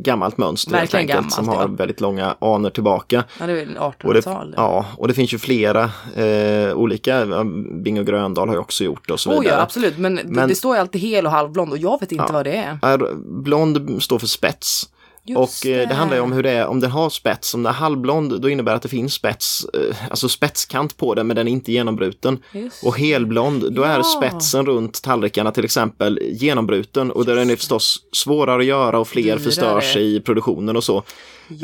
[0.03, 1.74] gammalt mönster helt Verkligen enkelt, som gammalt, har ja.
[1.76, 3.24] väldigt långa anor tillbaka.
[3.41, 4.55] Ja, det är väl Och det, 1800-tal.
[4.57, 7.45] ja, och det finns ju flera eh, olika, ja,
[7.83, 9.62] Bing och Gröndal har ju också gjort det och så Oh ja, vidare.
[9.62, 9.99] absolut.
[9.99, 12.33] Men, det, Men- det står ju alltid hel och halvblond och jag vet inte Ja.
[12.33, 12.79] vad det är.
[12.83, 14.89] Är, blond står för spets
[15.29, 15.95] Just och eh, det det.
[15.95, 18.49] handlar ju om hur det är, om den har spets, om den är halvblond då
[18.51, 21.72] innebär det att det finns spets, eh, alltså spetskant på den men den är inte
[21.72, 22.43] genombruten.
[22.53, 24.03] Just Och helblond, då är Ja.
[24.03, 29.09] spetsen runt tallrikarna till exempel genombruten och där är den förstås svårare att göra och
[29.09, 29.39] fler Dyrare.
[29.41, 30.97] förstörs i produktionen och så.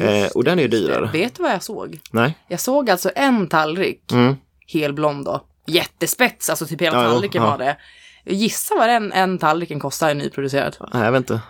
[0.01, 1.11] Eh, och den är ju dyrare.
[1.13, 2.01] Vet du vad jag såg?
[2.11, 2.39] Nej?
[2.49, 4.35] Jag såg alltså en tallrik, Mm.
[4.73, 5.41] helblond då.
[5.67, 7.51] Jättespets, alltså typ hela Ja, tallriken ja.
[7.51, 7.77] var det.
[8.27, 10.77] Gissa vad den en tallriken kostar i nyproducerad.
[10.93, 11.41] Nej, jag vet inte.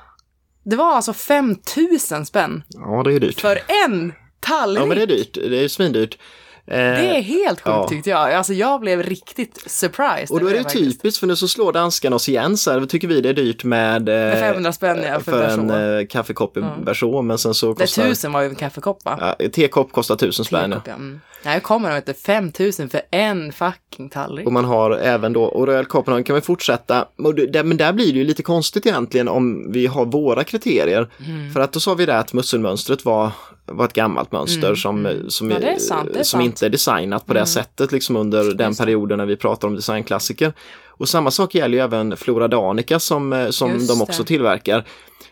[0.65, 3.41] Det var alltså 5000 spänn Ja, det är dyrt.
[3.41, 4.83] för en tallrik.
[4.83, 5.35] Ja, men det är dyrt.
[5.35, 6.19] Det är svindyrt.
[6.67, 7.89] Eh, Det är helt sjukt ja.
[7.89, 8.33] tyckte jag.
[8.33, 10.31] Alltså jag blev riktigt surprised.
[10.31, 10.85] och då är det faktiskt.
[11.03, 13.65] typiskt för nu så slår danskarna oss igen så här, tycker vi det är dyrt
[13.65, 15.99] med, eh, Med 500 spänn ja, för, för en person.
[16.01, 18.03] eh, kaffekopp i version men sen så Det kostar...
[18.03, 19.35] tusen var ju en kaffekopp va?
[19.39, 20.75] Ja, tekopp kostar tusen spänn.
[20.87, 20.93] ja.
[20.93, 21.21] Mm.
[21.43, 24.47] Nej, kommer de inte 5000 för en fucking tallrik.
[24.47, 27.05] Och man har även då, och Royal Copenhagen kan vi fortsätta,
[27.49, 31.09] det- men där blir det ju lite konstigt egentligen om vi har våra kriterier.
[31.27, 31.53] Mm.
[31.53, 33.31] För att då sa vi det att musselmönstret var,
[33.67, 35.63] var ett gammalt mönster som, som, Mm.
[35.63, 36.41] Ja, det är sant, är som.
[36.41, 36.47] Mm.
[36.47, 40.53] inte är designat på det sättet liksom under den perioden när vi pratar om designklassiker.
[40.89, 44.27] Och samma sak gäller ju även Flora Danica som, eh, som Just de också det.
[44.29, 44.85] tillverkar.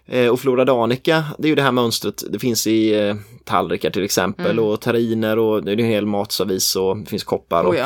[0.07, 3.15] Eh, Och Flora Danica, det är ju det här mönstret, det finns i eh,
[3.45, 4.65] tallrikar till exempel Mm.
[4.65, 7.65] och terriner och det är en hel matservis och det finns koppar.
[7.65, 7.79] Och, Oh,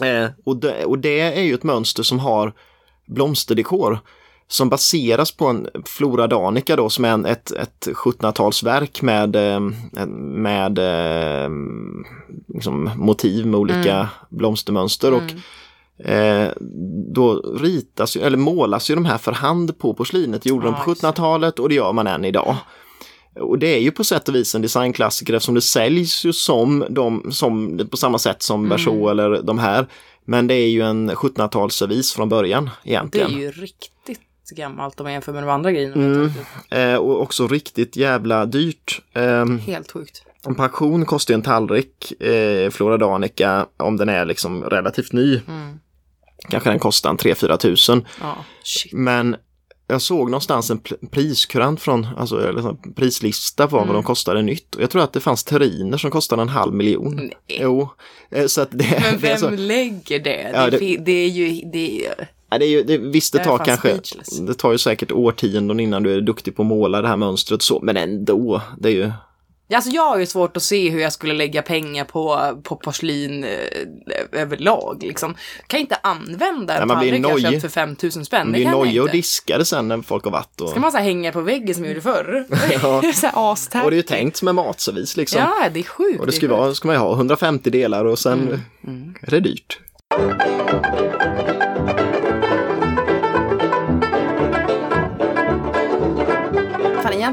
[0.00, 0.06] ja.
[0.06, 2.52] Eh, och, det, och det är ju ett mönster som har
[3.06, 3.98] blomsterdekor
[4.50, 9.60] som baseras på en Flora Danica då som är en, ett, ett 1700-talsverk med, eh,
[10.16, 11.50] med eh,
[12.54, 15.32] liksom motiv med olika blomstermönster och
[16.06, 16.52] eh,
[17.14, 20.42] då ritas ju, eller målas ju de här för hand på porslinet.
[20.42, 21.06] Det gjorde de på just det.
[21.06, 22.56] 1700-talet och det gör man än idag.
[23.40, 26.84] Och det är ju på sätt och vis en designklassiker eftersom det säljs ju som,
[26.90, 29.08] de, som på samma sätt som Mm.
[29.08, 29.86] Eller de här.
[30.24, 33.30] Men det är ju en 1700-talsservis från början Det är egentligen.
[33.30, 34.20] ju riktigt
[34.54, 35.94] gammalt om man jämför med de andra grejerna.
[35.94, 36.30] Mm.
[36.70, 39.02] Eh, och också riktigt jävla dyrt.
[39.14, 40.22] Ehm, Helt sjukt.
[40.46, 45.40] en pension kostar ju en tallrik, eh, Flora Danica, om den är liksom relativt ny.
[45.48, 45.78] Mm.
[46.48, 48.06] Kanske den kostar en 3-4 tusen.
[48.20, 48.36] Ja.
[48.92, 49.36] Men
[49.90, 50.80] jag såg någonstans en
[51.10, 53.88] priskurant från, alltså här prislista på Mm.
[53.88, 54.74] vad de kostade nytt.
[54.74, 57.16] Och jag tror att det fanns terriner som kostade en halv miljon.
[57.16, 57.32] Nej.
[57.46, 57.88] Jo,
[58.30, 60.50] eh, så att det, Men det vem så, lägger det?
[60.54, 61.70] Ja, det, det- det är ju...
[61.72, 64.38] Det är, ja, det är ju, det, visst det tar kanske, speechless.
[64.38, 67.62] det tar ju säkert årtionden innan du är duktig på att måla det här mönstret
[67.62, 69.10] så, men ändå, det är ju,
[69.74, 73.44] Alltså jag har ju svårt att se hur jag skulle lägga pengar på, på porslin
[73.44, 73.50] eh,
[74.32, 75.34] överlag liksom.
[75.66, 78.46] Kan inte använda en Nej, tallrik jag köpt för 5000 spänn.
[78.46, 79.16] man Det blir nojig och inte.
[79.16, 81.84] diska det sen när folk har varit och, Ska man så hänga på väggen som
[81.84, 82.46] jag gjorde förr?
[82.82, 83.12] Ja.
[83.14, 83.26] så
[83.72, 85.40] här och det är ju tänkt en matservis liksom.
[85.40, 86.20] Ja, det är sjukt.
[86.20, 86.52] och det ska, sjukt.
[86.52, 89.78] vara, ska man ju ha 150 delar och sen Mm, är det dyrt.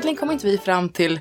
[0.08, 1.20] Egentligen kommer inte vi fram till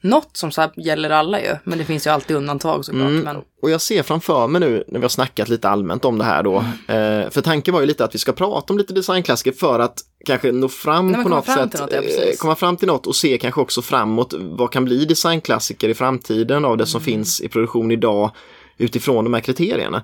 [0.00, 1.56] något som så gäller alla ju.
[1.64, 3.02] Men det finns ju alltid undantag såklart.
[3.08, 3.24] Mm.
[3.24, 6.24] Men Och jag ser framför mig nu när vi har snackat lite allmänt om det
[6.24, 6.64] här då.
[6.88, 7.22] Mm.
[7.24, 9.98] Eh, för tanken var ju lite att vi ska prata om lite designklassiker för att
[10.26, 11.80] kanske nå fram Nej, på något fram sätt.
[11.80, 15.04] något, ja, eh, komma fram till något och se kanske också framåt vad kan bli
[15.04, 17.04] designklassiker i framtiden av det som Mm.
[17.04, 18.30] finns i produktion idag
[18.78, 20.02] utifrån de här kriterierna.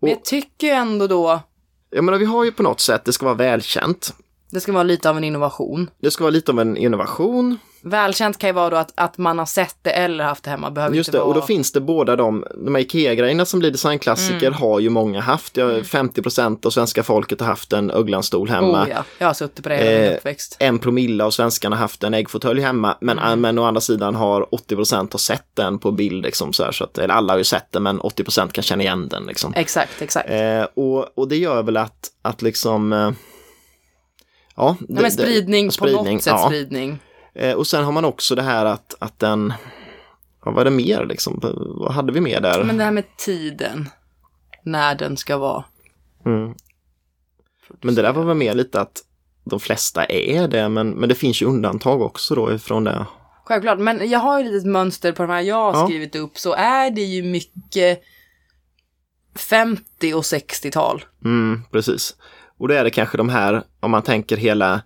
[0.00, 1.40] men jag tycker ändå då,
[1.90, 4.14] Jag menar, vi har ju på något sätt, det ska vara välkänt.
[4.52, 5.90] Det ska vara lite av en innovation.
[6.02, 7.58] Det ska vara lite av en innovation.
[7.84, 10.70] Välkänt kan ju vara då att, att man har sett det eller haft det hemma.
[10.70, 11.28] Behöver Just inte det, vara...
[11.28, 14.52] och då finns det båda de, de här IKEA-grejerna som blir designklassiker Mm.
[14.58, 15.56] har ju många haft.
[15.56, 18.82] Ja, 50% av svenska folket har haft en Ugglanstol hemma.
[18.84, 19.04] Oh, ja.
[19.18, 20.56] Jag har suttit på det hela min Eh, uppväxt.
[20.58, 23.40] en promille av svenskarna har haft en äggfåtölj hemma men, Mm.
[23.40, 26.22] men å andra sidan har 80% har sett den på bild.
[26.24, 28.82] Liksom, så här, så att, eller alla har ju sett den men 80% kan känna
[28.82, 29.24] igen den.
[29.26, 29.52] Liksom.
[29.56, 30.30] Exakt, exakt.
[30.30, 33.10] Eh, och, och det gör väl att, att liksom eh,
[34.56, 36.46] Ja, det, Nej, men spridning, det- på något sätt ja.
[36.46, 36.98] spridning.
[37.34, 39.52] Eh, och sen har man också det här att, att den
[40.44, 41.38] Vad var det mer liksom?
[41.80, 42.64] Vad hade vi mer där?
[42.64, 43.88] Men det här med tiden.
[44.64, 45.64] När den ska vara.
[46.26, 46.54] Mm.
[47.80, 49.02] Men det där var väl mer lite att
[49.44, 53.06] de flesta är det, men, men det finns ju undantag också då ifrån det.
[53.44, 55.86] Självklart, men jag har ju ett litet mönster på de här jag har Ja.
[55.86, 56.38] skrivit upp.
[56.38, 58.02] Så är det ju mycket
[59.36, 61.04] 50 och 60-tal.
[61.24, 62.16] Mm, precis.
[62.62, 64.82] Och då är det kanske de här, om man tänker hela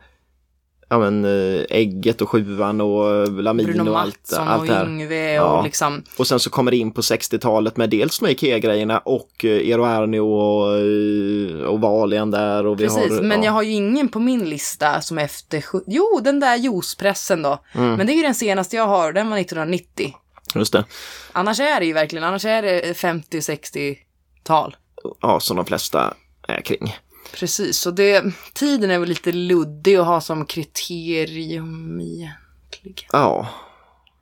[0.88, 4.66] ja, men, eh, ägget och sjuan och eh, lamin Bruno och allt, Mattsson allt och
[4.66, 4.86] det här.
[4.86, 5.58] Yngve Ja.
[5.58, 6.02] och liksom.
[6.18, 9.50] Och sen så kommer det in på 60-talet med dels de här IKEA-grejerna och eh,
[9.50, 12.66] Eero Aarnio och, eh, och Valien där.
[12.66, 13.44] Och vi Precis, har, men ja.
[13.44, 15.64] jag har ju ingen på min lista som efter...
[15.86, 17.58] Jo, den där juicepressen då.
[17.72, 17.94] Mm.
[17.94, 20.14] Men det är ju den senaste jag har, den var 1990.
[20.54, 20.84] Just det.
[21.32, 24.76] Annars är det ju verkligen, annars är det 50-60-tal.
[25.20, 26.14] Ja, som de flesta
[26.48, 26.94] är kring.
[27.32, 33.08] Precis, så det, tiden är väl lite luddig att ha som kriterium egentligen.
[33.12, 33.48] Ja.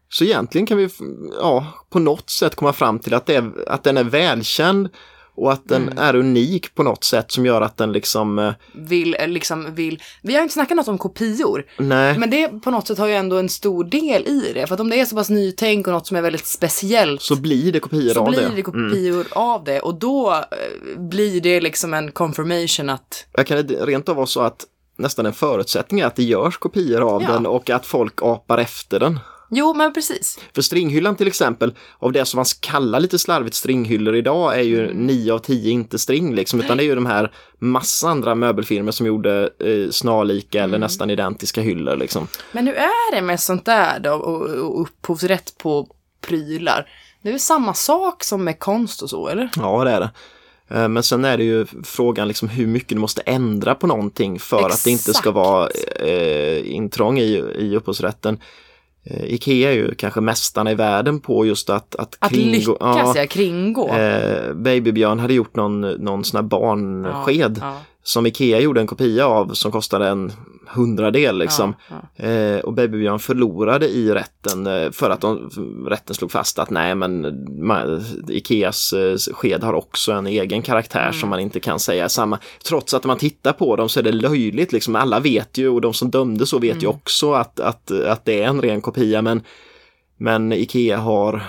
[0.08, 0.88] Så egentligen kan vi
[1.40, 4.88] ja, på något sätt komma fram till att, det är, att den är välkänd
[5.36, 5.98] och att den Mm.
[5.98, 10.02] är unik på något sätt som gör att den liksom, eh, Vill, eh, liksom, vill...
[10.22, 11.64] Vi har inte snackat något om kopior.
[11.78, 14.66] nej, Men det på något sätt har ju ändå en stor del i det.
[14.66, 17.36] För att om det är så pass nytänk och något som är väldigt speciellt så
[17.36, 18.44] blir det kopior så av blir det.
[18.46, 18.62] det Mm.
[18.64, 19.80] kopior av det.
[19.80, 24.26] Och då eh, blir det liksom en confirmation att Jag kan det rent av vara
[24.26, 24.64] så att
[24.98, 27.32] nästan en förutsättning är att det görs kopior av Ja.
[27.32, 29.18] den och att folk apar efter den.
[29.56, 30.38] Jo, men precis.
[30.54, 34.84] För stringhyllan till exempel, av det som man kallar lite slarvigt stringhyllor idag är ju
[34.84, 35.06] Mm.
[35.06, 38.90] 9 av 10 inte string liksom, utan det är ju de här massa andra möbelfirmor
[38.92, 40.70] som gjorde eh, snarlika Mm.
[40.70, 42.28] eller nästan identiska hyllor liksom.
[42.52, 45.88] Men hur är det med sånt där då och, och upphovsrätt på
[46.20, 46.88] prylar?
[47.22, 49.50] Det är väl samma sak som med konst och så, eller?
[49.56, 50.10] Ja, det är det.
[50.68, 54.38] Eh, Men sen är det ju frågan liksom hur mycket du måste ändra på någonting
[54.38, 55.34] för att det inte ska Exakt.
[55.34, 55.68] vara
[56.00, 58.38] eh, intrång i, i upphovsrätten.
[59.06, 63.26] Eh, Ikea är ju kanske mästarna i världen på just att, att, Att lyckas, ja,
[63.30, 63.88] kringgå.
[63.88, 69.26] Eh, Babybjörn hade gjort någon, någon sån här barnsked Ja, som Ikea gjorde en kopia
[69.26, 70.32] av som kostade en
[70.74, 71.74] hundradel liksom.
[72.16, 72.24] ja.
[72.26, 75.50] Eh, och Babybjörn förlorade i rätten eh, för att de,
[75.88, 81.00] rätten slog fast att nej men ma, Ikeas eh, sked har också en egen karaktär
[81.04, 81.12] Mm.
[81.20, 82.38] som man inte kan säga samma.
[82.68, 84.96] Trots att man tittar på dem så är det löjligt liksom.
[84.96, 86.82] Alla vet ju och de som dömde så vet Mm.
[86.82, 89.42] ju också att, att, att det är en ren kopia men,
[90.16, 91.42] men Ikea har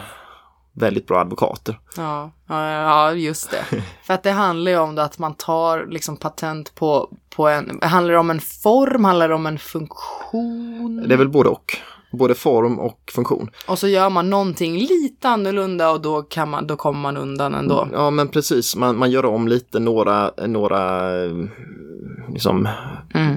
[0.75, 1.79] väldigt bra advokater.
[1.97, 3.83] Ja, ja, just det.
[4.03, 8.13] För att det handlar ju om att man tar liksom patent på, på en, handlar
[8.13, 11.05] det om en form, handlar det om en funktion?
[11.07, 11.77] Det är väl både och.
[12.15, 13.49] Både form och funktion.
[13.67, 17.55] Och så gör man någonting lite annorlunda och då, kan man, då kommer man undan
[17.55, 17.87] ändå.
[17.91, 21.11] Ja men precis, man, man gör om lite några, några
[22.33, 22.67] liksom,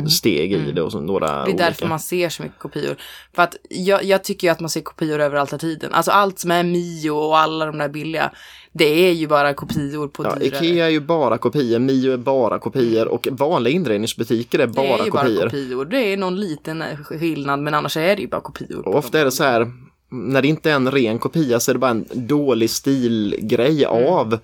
[0.08, 1.44] steg i det och så några Mm.
[1.44, 1.64] Det är olika.
[1.64, 2.96] därför man ser så mycket kopior.
[3.34, 5.92] För att jag, jag tycker ju att man ser kopior överallt hela tiden.
[5.94, 8.32] Alltså allt som är Mio och alla de där billiga.
[8.72, 10.66] Det är ju bara kopior på Ja, dyrare.
[10.66, 14.86] Ikea är ju bara kopior, Mio är bara kopior och vanliga inredningsbutiker är det bara
[14.86, 15.36] är ju kopior.
[15.36, 15.84] bara kopior.
[15.84, 18.88] Det är någon liten eh, skillnad men annars är det ju bara kopior.
[18.88, 19.72] Och ofta är det så här,
[20.10, 24.06] när det inte är en ren kopia så är det bara en dålig stilgrej Mm.
[24.12, 24.38] av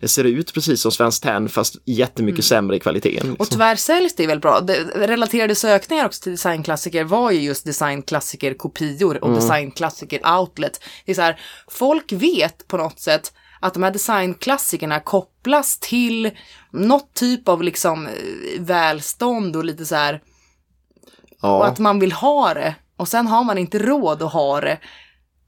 [0.00, 3.22] det ser ut precis som Svenskt Tenn fast jättemycket sämre i kvaliteten.
[3.22, 3.32] Mm.
[3.34, 3.54] Och Liksom.
[3.54, 4.60] tyvärr säljs det väldigt bra.
[4.60, 10.80] Det, relaterade sökningar också till designklassiker var ju just designklassiker kopior och designklassiker outlet.
[11.06, 13.32] Det är så här, folk vet på något sätt
[13.64, 16.30] att de här designklassikerna kopplas till
[16.70, 18.12] något typ av liksom eh,
[18.58, 22.74] välstånd och lite så här, och Ja, att man vill ha det.
[22.96, 24.78] Och sen har man inte råd att ha det.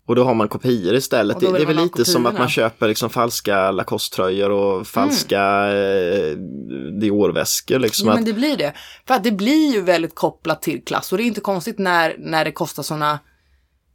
[0.06, 1.36] och då har man kopior istället.
[1.36, 6.36] Och Det, är väl lite som att man köper liksom falska Lacoste-tröjor och falska eh,
[7.00, 7.78] Dior-väskor.
[7.78, 8.72] Liksom Ja, att, men det blir det.
[9.06, 12.16] För att det blir ju väldigt kopplat till klass och det är inte konstigt när,
[12.18, 13.18] när det kostar sådana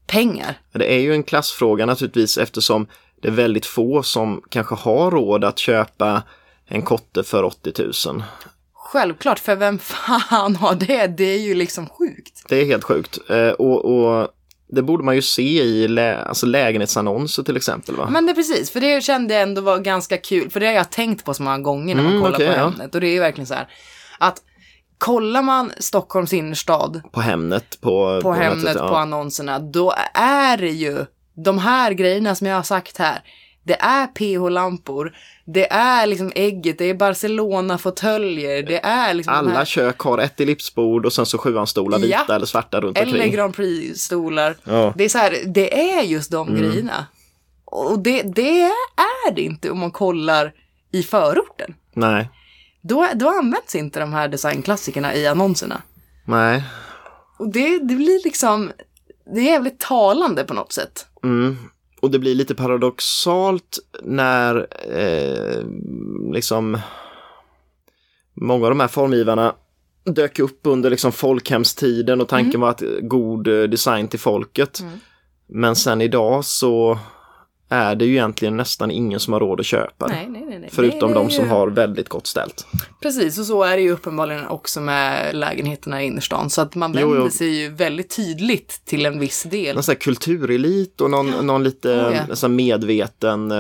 [0.08, 0.60] pengar.
[0.72, 2.88] Det är ju en klassfråga naturligtvis eftersom
[3.22, 6.24] det är väldigt få som kanske har råd att köpa
[6.66, 7.74] en kotte för 80
[8.08, 8.24] 000.
[8.74, 11.08] Självklart, för vem fan har det?
[11.08, 12.44] Det är ju liksom sjukt.
[12.50, 13.20] Det är helt sjukt.
[13.30, 14.28] Eh, och, och
[14.70, 17.96] det borde man ju se i lä alltså lägenhetsannonser till exempel.
[17.96, 18.10] Va?
[18.10, 20.74] Men det är precis, för det kände jag ändå var ganska kul, för det har
[20.74, 22.60] jag tänkt på så många gånger när man Mm, kollar okej, på ja.
[22.60, 22.96] Hemnet.
[22.96, 23.68] Och det är ju verkligen så här
[24.20, 24.42] att
[24.98, 27.82] kollar man Stockholms innerstad På Hemnet.
[27.82, 28.88] På, på nätet, Hemnet ja.
[28.88, 33.22] på annonserna, då är det ju de här grejerna som jag har sagt här.
[33.64, 35.14] Det är PH-lampor,
[35.46, 40.40] det är liksom ägget, det är Barcelona-fåtöljer, det är liksom Alla här, kök har ett
[40.42, 42.06] ellipsbord och sen så sjuanstolar Ja.
[42.20, 43.32] vita eller svarta runt eller omkring.
[43.34, 44.56] Grand Prix-stolar.
[44.64, 44.94] Ja.
[44.98, 46.62] Det är så här, det är just de Mm.
[46.62, 47.06] grejerna.
[47.66, 50.54] Och det, det är det inte om man kollar
[50.92, 51.74] i förorten.
[51.94, 52.30] Nej,
[52.82, 55.82] Då, då används inte de här designklassikerna i annonserna.
[56.26, 56.64] nej.
[57.40, 58.72] Och det, det blir liksom,
[59.26, 61.06] det är jävligt talande på något sätt.
[61.24, 61.58] Mm.
[62.02, 64.68] Och det blir lite paradoxalt när
[64.98, 65.66] eh,
[66.34, 66.78] liksom
[68.34, 69.56] många av de här formgivarna
[70.06, 72.62] dök upp under liksom folkhemstiden och tanken Mm.
[72.62, 74.84] var att god eh, design till folket.
[75.48, 77.00] Men sen idag så
[77.72, 80.14] är det ju egentligen nästan ingen som har råd att köpa det.
[80.14, 80.70] Nej, nej, nej.
[80.72, 82.66] Förutom de som har väldigt gott ställt.
[83.02, 86.50] Precis, och så är det ju uppenbarligen också med lägenheterna i innerstan.
[86.50, 87.30] Så att man Jo, vänder jo.
[87.32, 89.76] sig ju väldigt tydligt till en viss del.
[89.76, 92.26] Någon sån här kulturelit och någon, någon lite Oh, ja.
[92.30, 93.58] nästan medveten eh,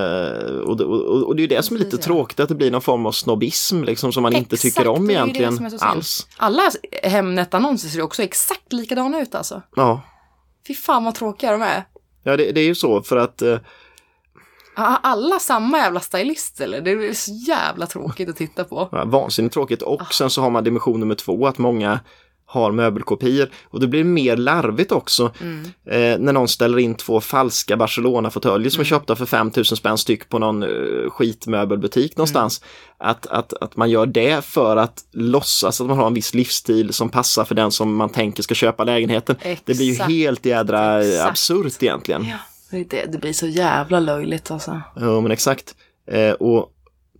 [0.65, 2.13] och, det- och, och det är ju det som är lite Precis, ja.
[2.13, 5.09] tråkigt att det blir någon form av snobbism liksom som man inte Exakt, tycker om
[5.09, 6.27] egentligen så alls.
[6.37, 6.61] Alla
[7.03, 9.61] Hemnet-annonser ser ju också exakt likadana ut alltså.
[9.75, 10.01] Ja,
[10.67, 11.83] Fy fan vad tråkiga de är.
[12.23, 13.57] ja det, det är ju så för att eh,
[14.75, 16.81] Har alla samma jävla stylist eller?
[16.81, 18.89] Det är så jävla tråkigt att titta på.
[18.91, 21.99] ja, vansinnigt tråkigt och sen så har man dimension nummer två att många
[22.45, 23.49] har möbelkopior.
[23.69, 25.63] Och det blir mer larvigt också Mm.
[25.85, 28.89] eh, när någon ställer in två falska Barcelona-fåtöljer som är Mm.
[28.89, 32.61] köpta för 5000 spänn styck på någon eh, skitmöbelbutik någonstans.
[32.61, 33.11] Mm.
[33.11, 36.93] Att, att, att man gör det för att låtsas att man har en viss livsstil
[36.93, 39.35] som passar för den som man tänker ska köpa lägenheten.
[39.43, 40.09] Det blir ju Exakt.
[40.11, 41.29] helt jädra Exakt.
[41.29, 42.25] absurt egentligen.
[42.25, 42.37] Ja,
[42.71, 44.81] det, det, blir så jävla löjligt alltså.
[44.95, 45.75] Ja, men exakt.
[46.07, 46.71] Eh, och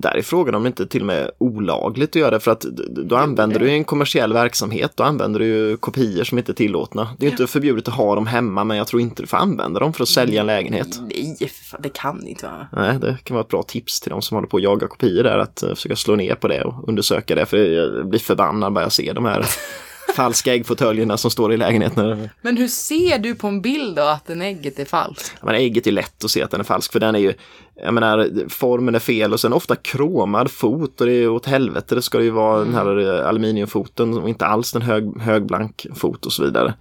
[0.02, 2.52] där är frågan om det inte till och med är olagligt att göra det för
[2.52, 6.54] att då använder du en kommersiell verksamhet, då använder du ju kopior som inte är
[6.54, 7.10] tillåtna.
[7.18, 9.38] Det är ju inte förbjudet att ha dem hemma men jag tror inte du får
[9.38, 11.00] använda dem för att sälja en lägenhet.
[11.02, 11.38] Nej,
[11.80, 12.68] det kan inte vara.
[12.88, 15.24] Nej, det kan vara ett bra tips till de som håller på att jaga kopior
[15.24, 18.74] där att eh, försöka slå ner på det och undersöka det för jag blir förbannad
[18.74, 19.46] bara jag ser de här
[20.16, 22.30] falska äggfåtöljerna som står i lägenheten.
[22.42, 25.34] Men hur ser du på en bild då att en ägget är falskt?
[25.44, 27.34] Men ägget är lätt att se att den är falsk för den är ju,
[27.76, 31.96] jag menar, formen är fel och sen ofta kromad fot och det är åt helvete.
[31.96, 36.26] Det ska ju vara den här eh, aluminiumfoten och inte alls den hög, högblank fot
[36.26, 36.74] och så vidare.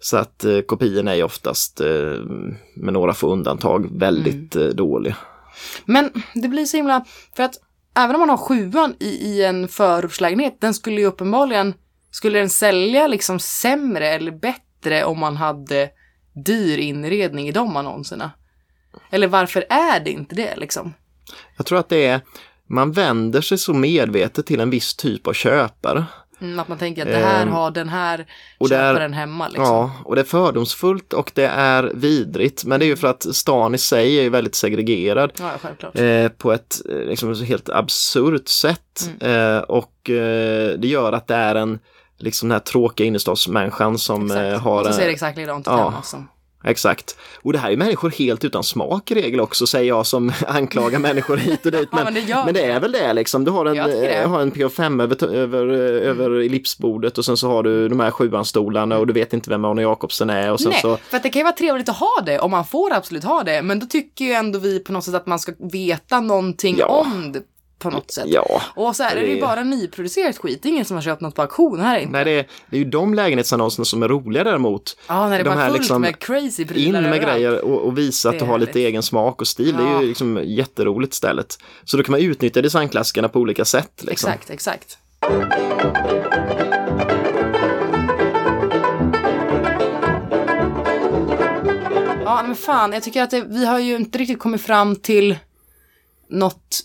[0.00, 1.86] Så att eh, kopiorna är oftast, eh,
[2.76, 5.16] med några få undantag, väldigt eh, dåliga.
[5.84, 7.04] Men det blir så himla,
[7.36, 7.54] för att
[7.96, 11.74] även om man har sjuan i, i en förortslägenhet, den skulle ju uppenbarligen,
[12.14, 15.90] skulle den sälja liksom sämre eller bättre om man hade
[16.44, 18.30] dyr inredning i de annonserna?
[19.10, 20.94] Eller varför är det inte det liksom?
[21.56, 22.20] Jag tror att det är,
[22.66, 26.04] man vänder sig så medvetet till en viss typ av köpare.
[26.40, 28.26] Mm, att man tänker att det här Ehm, har den här
[28.58, 29.64] och det är- köparen hemma liksom.
[29.64, 32.64] Ja, och det är fördomsfullt och det är vidrigt.
[32.64, 35.32] Men det är ju för att stan i sig är väldigt segregerad.
[35.40, 39.10] Ja, eh, på ett eh, liksom, helt absurt sätt.
[39.20, 39.56] Mm.
[39.56, 41.78] Eh, och eh, det gör att det är en,
[42.18, 44.64] liksom den här tråkiga innerstadsmänniskan som eh, Exakt.
[44.64, 45.76] har och så ser det exakt likadant ut ja.
[45.76, 46.02] hemma.
[46.02, 46.28] Som.
[46.66, 47.16] Exakt.
[47.42, 50.98] Och det här är människor helt utan smak i regel också, säger jag som anklagar
[50.98, 51.88] människor hit och dit.
[51.92, 53.44] Ja, men det men det är väl det liksom.
[53.44, 57.48] Du har en, eh, har en PH5 över, över, eh, över ellipsbordet och sen så
[57.48, 60.52] har du de här sjuanstolarna och du vet inte vem Arne Jacobsen är.
[60.52, 62.50] Och sen Nej, så, för att det kan ju vara trevligt att ha det och
[62.50, 63.62] man får absolut ha det.
[63.62, 66.86] Men då tycker ju ändå vi på något sätt att man ska veta någonting Ja.
[66.86, 67.42] om det
[67.90, 68.24] på något sätt.
[68.28, 68.62] ja.
[68.76, 70.62] Och så här är det ju Det- bara nyproducerat skit.
[70.62, 72.12] Det är ingen som har köpt något på auktion här inte.
[72.12, 74.96] Nej, det är, det är ju de lägenhetsannonserna som är roliga däremot.
[75.08, 77.32] Ja, när det de bara här är fullt liksom med crazy in prylar med överallt.
[77.34, 79.74] grejer och, och visa att Det du har lite egen smak och stil.
[79.76, 80.00] Det är Ja.
[80.02, 81.58] ju liksom jätteroligt istället.
[81.84, 83.90] Så då kan man utnyttja designklassikerna på olika sätt.
[84.02, 84.30] Liksom.
[84.32, 84.98] Exakt, exakt.
[92.24, 95.36] Ja, men fan, jag tycker att det, vi har ju inte riktigt kommit fram till
[96.30, 96.80] något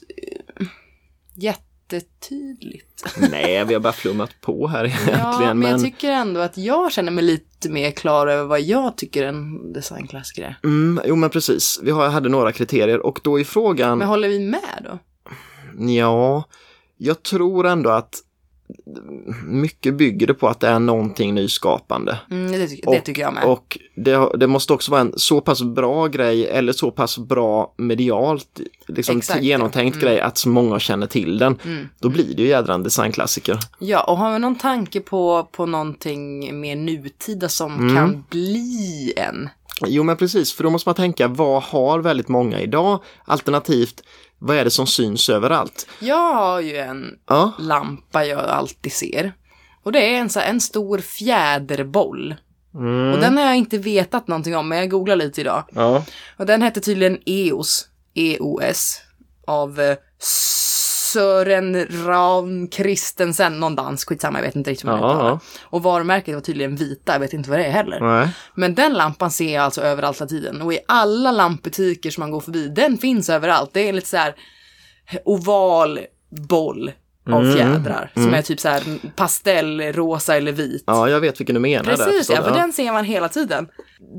[1.44, 3.16] jättetydligt.
[3.32, 5.20] Nej, vi har bara flummat på här egentligen.
[5.20, 8.62] Ja, men, men jag tycker ändå att jag känner mig lite mer klar över vad
[8.62, 10.60] jag tycker en designklassiker är.
[10.64, 11.80] mm, jo, men precis.
[11.84, 15.00] Vi har, hade några kriterier och då är frågan, Men håller vi med då?
[15.94, 16.44] ja,
[16.98, 18.16] jag tror ändå att
[19.46, 22.20] mycket bygger det på att det är någonting nyskapande.
[22.32, 23.44] Mm, det, det tycker jag med.
[23.44, 27.74] Och det, det måste också vara en så pass bra grej eller så pass bra
[27.78, 29.46] medialt liksom, Exakt, ja.
[29.46, 30.06] genomtänkt Mm.
[30.06, 31.58] grej att så många känner till den.
[31.66, 31.90] Mm.
[32.00, 33.60] Då blir det ju jädra en designklassiker.
[33.80, 37.96] Ja, och har vi någon tanke på, på någonting mer nutida som Mm.
[37.96, 39.50] kan bli en?
[39.88, 43.00] Jo men precis, för då måste man tänka vad har väldigt många idag?
[43.26, 44.04] Alternativt,
[44.40, 45.88] vad är det som syns överallt?
[46.00, 49.34] Jag har ju en Ja, lampa jag alltid ser.
[49.84, 52.36] Och det är en, så en stor fjäderboll.
[52.76, 55.64] mm, Och den har jag inte vetat någonting om, men jag googlar lite idag.
[55.72, 56.04] ja.
[56.38, 59.02] Och den hette tydligen EOS, EOS,
[59.48, 59.96] av eh,
[61.14, 65.40] Sören Ran Kristensen, någon dans, skitsamma, jag vet inte riktigt vad den Ja, ja.
[65.64, 68.00] Och varumärket var tydligen vita, jag vet inte vad det är heller.
[68.00, 68.30] Nej.
[68.56, 70.62] Men den lampan ser jag alltså överallt hela tiden.
[70.62, 73.70] Och i alla lampbutiker som man går förbi, den finns överallt.
[73.74, 74.36] Det är en lite så här
[75.26, 76.00] oval
[76.30, 76.92] boll
[77.32, 78.12] av Mm, fjädrar.
[78.14, 78.84] Som är typ så här
[79.16, 80.84] pastellrosa eller vit.
[80.88, 81.84] Ja, jag vet vilken du menar.
[81.84, 83.68] där, Precis, förstår ja, för den ser man hela tiden.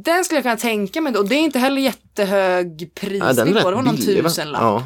[0.05, 3.65] Den skulle jag kunna tänka mig, och det är inte heller jättehög prisnivå, Ja, det
[3.65, 4.63] var någon tusenlapp.
[4.63, 4.85] Ja.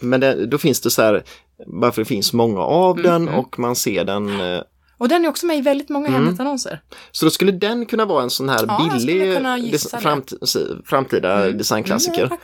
[0.00, 1.22] Men det, då finns det så här,
[1.66, 4.40] bara för det finns många av Mm, den och man ser den.
[4.40, 4.60] eh,
[4.98, 6.20] Och den är också med i väldigt många Mm.
[6.24, 6.80] Hemnet-annonser.
[7.10, 9.20] Så då skulle den kunna vara en sån här Ja, billig
[9.72, 10.00] det.
[10.00, 10.32] framt,
[10.84, 12.24] framtida designklassiker.
[12.24, 12.38] Mm.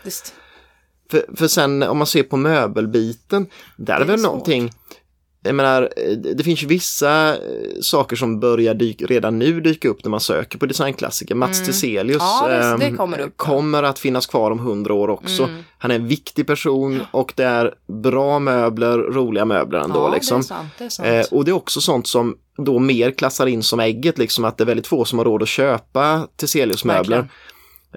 [1.10, 3.46] För, för sen om man ser på möbelbiten,
[3.76, 4.30] där är är väl svårt.
[5.44, 7.38] Jag menar, eh, det finns ju vissa eh,
[7.82, 11.34] saker som börjar dyka, redan nu dyka upp när man söker på designklassiker.
[11.34, 11.66] Mats Mm.
[12.20, 13.26] Ja, det- det ehm, kommer ja.
[13.36, 15.42] kommer att finnas kvar om hundra år också.
[15.42, 15.62] Mm.
[15.78, 19.98] Han är en viktig person och det är bra möbler, roliga möbler ändå.
[19.98, 20.42] ja, liksom.
[20.78, 21.08] det är sant.
[21.08, 21.18] Det.
[21.20, 24.58] Eh, och det är också sånt som då mer klassar in som ägget, liksom att
[24.58, 27.28] det är väldigt få som har råd att köpa Theselius möbler.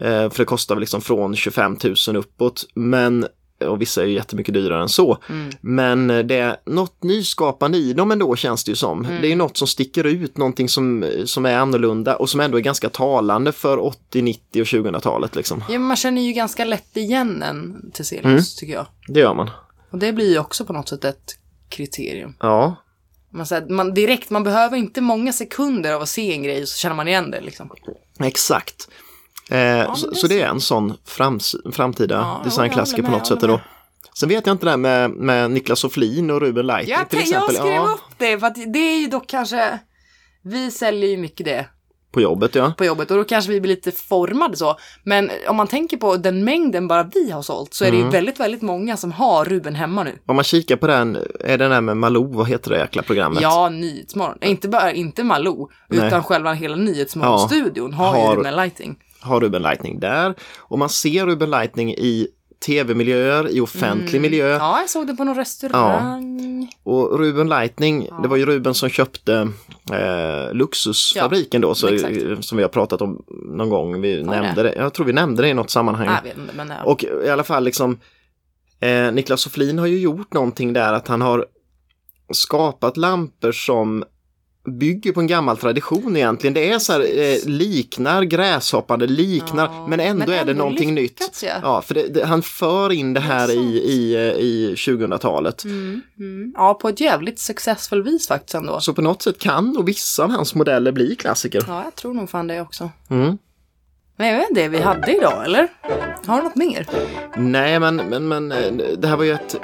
[0.02, 1.78] Eh, för det kostar väl liksom från 25
[2.08, 2.66] 000 uppåt.
[2.76, 3.28] Men
[3.60, 5.18] och vissa är ju jättemycket dyrare än så.
[5.30, 5.52] Mm.
[5.62, 9.06] Men det är något nyskapande i dem ändå känns det ju som.
[9.06, 9.22] Mm.
[9.22, 12.62] Det är något som sticker ut, någonting som, som är annorlunda och som ändå är
[12.62, 15.64] ganska talande för 80, 90 och 2000-talet liksom.
[15.70, 18.44] Ja, man känner ju ganska lätt igen en Teselius, Mm.
[18.58, 18.86] tycker jag.
[19.08, 19.50] Det gör man.
[19.90, 21.40] Och det blir ju också på något sätt ett
[21.70, 22.34] kriterium.
[22.40, 22.76] Ja,
[23.30, 26.68] Man, så här, man, direkt, man behöver inte många sekunder av att se en grej
[26.68, 27.70] så känner man igen det liksom.
[28.20, 28.90] exakt.
[29.52, 33.28] Eh, så, det så det är en sån frams, framtida Ja, designklassiker jag på något
[33.28, 33.38] sätt.
[33.42, 33.62] jag Då.
[34.20, 37.20] Sen vet jag inte det här med, med Niklas Soflin och Ruben Lightning Jag, till
[37.20, 37.56] jag exempel.
[37.56, 39.80] skrev Ja, upp det, för att det är ju dock kanske...
[40.44, 41.66] Vi säljer ju mycket det
[42.12, 42.74] på jobbet ja.
[42.78, 44.76] på jobbet och då kanske vi blir lite formade så.
[45.04, 48.00] Men om man tänker på den mängden bara vi har sålt så är Mm.
[48.02, 50.20] det ju väldigt, väldigt många som har Ruben hemma nu.
[50.26, 53.42] Om man kikar på den, är den där med Malou, vad heter det jäkla programmet?
[53.42, 54.38] Ja, Nyhetsmorgon.
[54.42, 56.08] Inte bara, inte Malou, Nej.
[56.08, 58.96] utan själva hela Nyhetsmorgon-studion har, Har- ju Ruben Lighting.
[59.22, 60.36] Har Ruben Lightning där.
[60.58, 62.28] Och man ser Ruben Lightning i
[62.66, 64.48] tv-miljöer, i offentlig miljö.
[64.48, 64.58] Mm.
[64.60, 66.72] Ja, jag såg det på någon restaurang.
[66.84, 69.50] Och Ruben Lightning, det var ju Ruben som köpte
[69.92, 72.46] eh, Luxusfabriken då, så, exakt.
[72.46, 74.02] som vi har pratat om någon gång.
[74.02, 74.42] Vi Var det?
[74.42, 74.76] nämnde det.
[74.76, 76.08] Jag tror vi nämnde det i något sammanhang.
[76.26, 76.84] Inte, men ja.
[76.84, 78.00] Och i alla fall liksom
[78.80, 81.46] eh, Niklas Soflin har ju gjort någonting där att han har
[82.34, 84.04] skapat lampor som
[84.72, 86.54] bygger på en gammal tradition egentligen.
[86.54, 90.64] Det är så här, eh, liknar gräshoppande, liknar, Ja, men ändå men är det ändå
[90.64, 91.50] någonting lyckats, nytt.
[91.52, 91.60] ja.
[91.62, 95.64] Ja, för det, det, han för in det här Det i, i, eh, i 2000-talet.
[95.64, 96.54] Mm, mm.
[96.56, 98.80] Ja, på ett jävligt successful vis faktiskt ändå.
[98.80, 101.64] Så på något sätt kan nog vissa av hans modeller bli klassiker.
[101.68, 102.90] Ja, jag tror nog fan det också.
[103.10, 103.38] Mm.
[104.20, 105.68] Men vet inte, det vi hade idag, eller?
[106.26, 106.86] Har du något mer?
[107.36, 108.58] Nej, men, men, men eh,
[108.98, 109.56] det här var ju ett,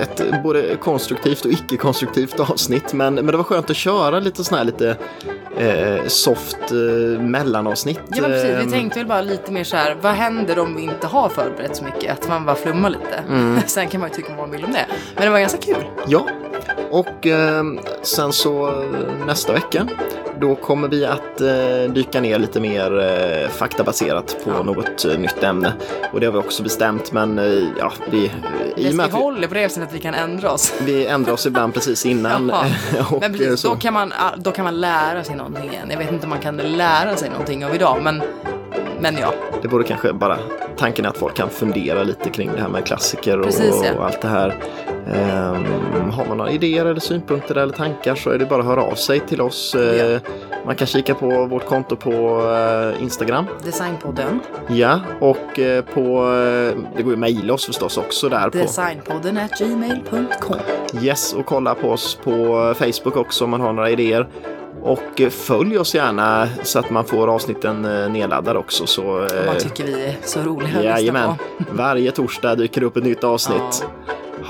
[0.00, 2.92] ett både konstruktivt och icke-konstruktivt avsnitt.
[2.92, 4.96] Men, men det var skönt att köra lite sån här lite
[5.58, 8.00] eh, soft eh, mellanavsnitt.
[8.08, 8.50] Ja, men precis.
[8.50, 11.28] Vi Ehm, tänkte väl bara lite mer så här, vad händer om vi inte har
[11.28, 12.12] förberett så mycket?
[12.12, 13.22] Att man bara flummar lite.
[13.28, 13.60] Mm.
[13.66, 14.86] Sen kan man ju tycka vad man vill om det.
[15.14, 15.84] Men det var ganska kul.
[16.06, 16.26] Ja,
[16.94, 17.64] och eh,
[18.02, 19.86] sen så eh, nästa vecka
[20.40, 24.62] då kommer vi att eh, dyka ner lite mer eh, faktabaserat på Ja.
[24.62, 25.72] något eh, nytt ämne.
[26.12, 28.30] Och det har vi också bestämt men eh, ja, vi,
[28.76, 30.74] i vi håller på det så att vi kan ändra oss.
[30.80, 32.50] vi ändrar oss ibland precis innan.
[33.10, 35.88] Och, Men precis, då kan, man, då kan man lära sig någonting igen.
[35.90, 38.22] Jag vet inte om man kan lära sig någonting av idag, men,
[39.04, 39.34] men ja.
[39.62, 40.38] Det vore kanske bara
[40.76, 43.98] tanken är att folk kan fundera lite kring det här med klassiker och, Precis, ja.
[43.98, 44.54] och allt det här.
[45.14, 48.82] Ehm, har man några idéer eller synpunkter eller tankar så är det bara att höra
[48.82, 49.74] av sig till oss.
[49.74, 50.20] Eh, Ja.
[50.66, 52.10] Man kan kika på vårt konto på
[52.96, 53.44] eh, Instagram.
[53.64, 54.40] Designpodden.
[54.68, 58.58] Ja, och eh, på, eh, det går ju att mejla oss förstås också där på
[58.58, 60.56] Designpodden at gmail.com.
[61.02, 64.28] Yes och kolla på oss på Facebook också om man har några idéer.
[64.84, 68.86] Och eh, följ oss gärna så att man får avsnitten eh, nedladdade också.
[68.86, 71.34] Så, Om eh, man tycker vi är så roliga att Jajamän.
[71.70, 73.86] Varje torsdag dyker upp ett nytt avsnitt.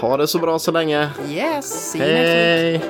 [0.01, 1.09] Ha det så bra så länge.
[1.30, 1.97] Yes.
[1.99, 2.82] Hej!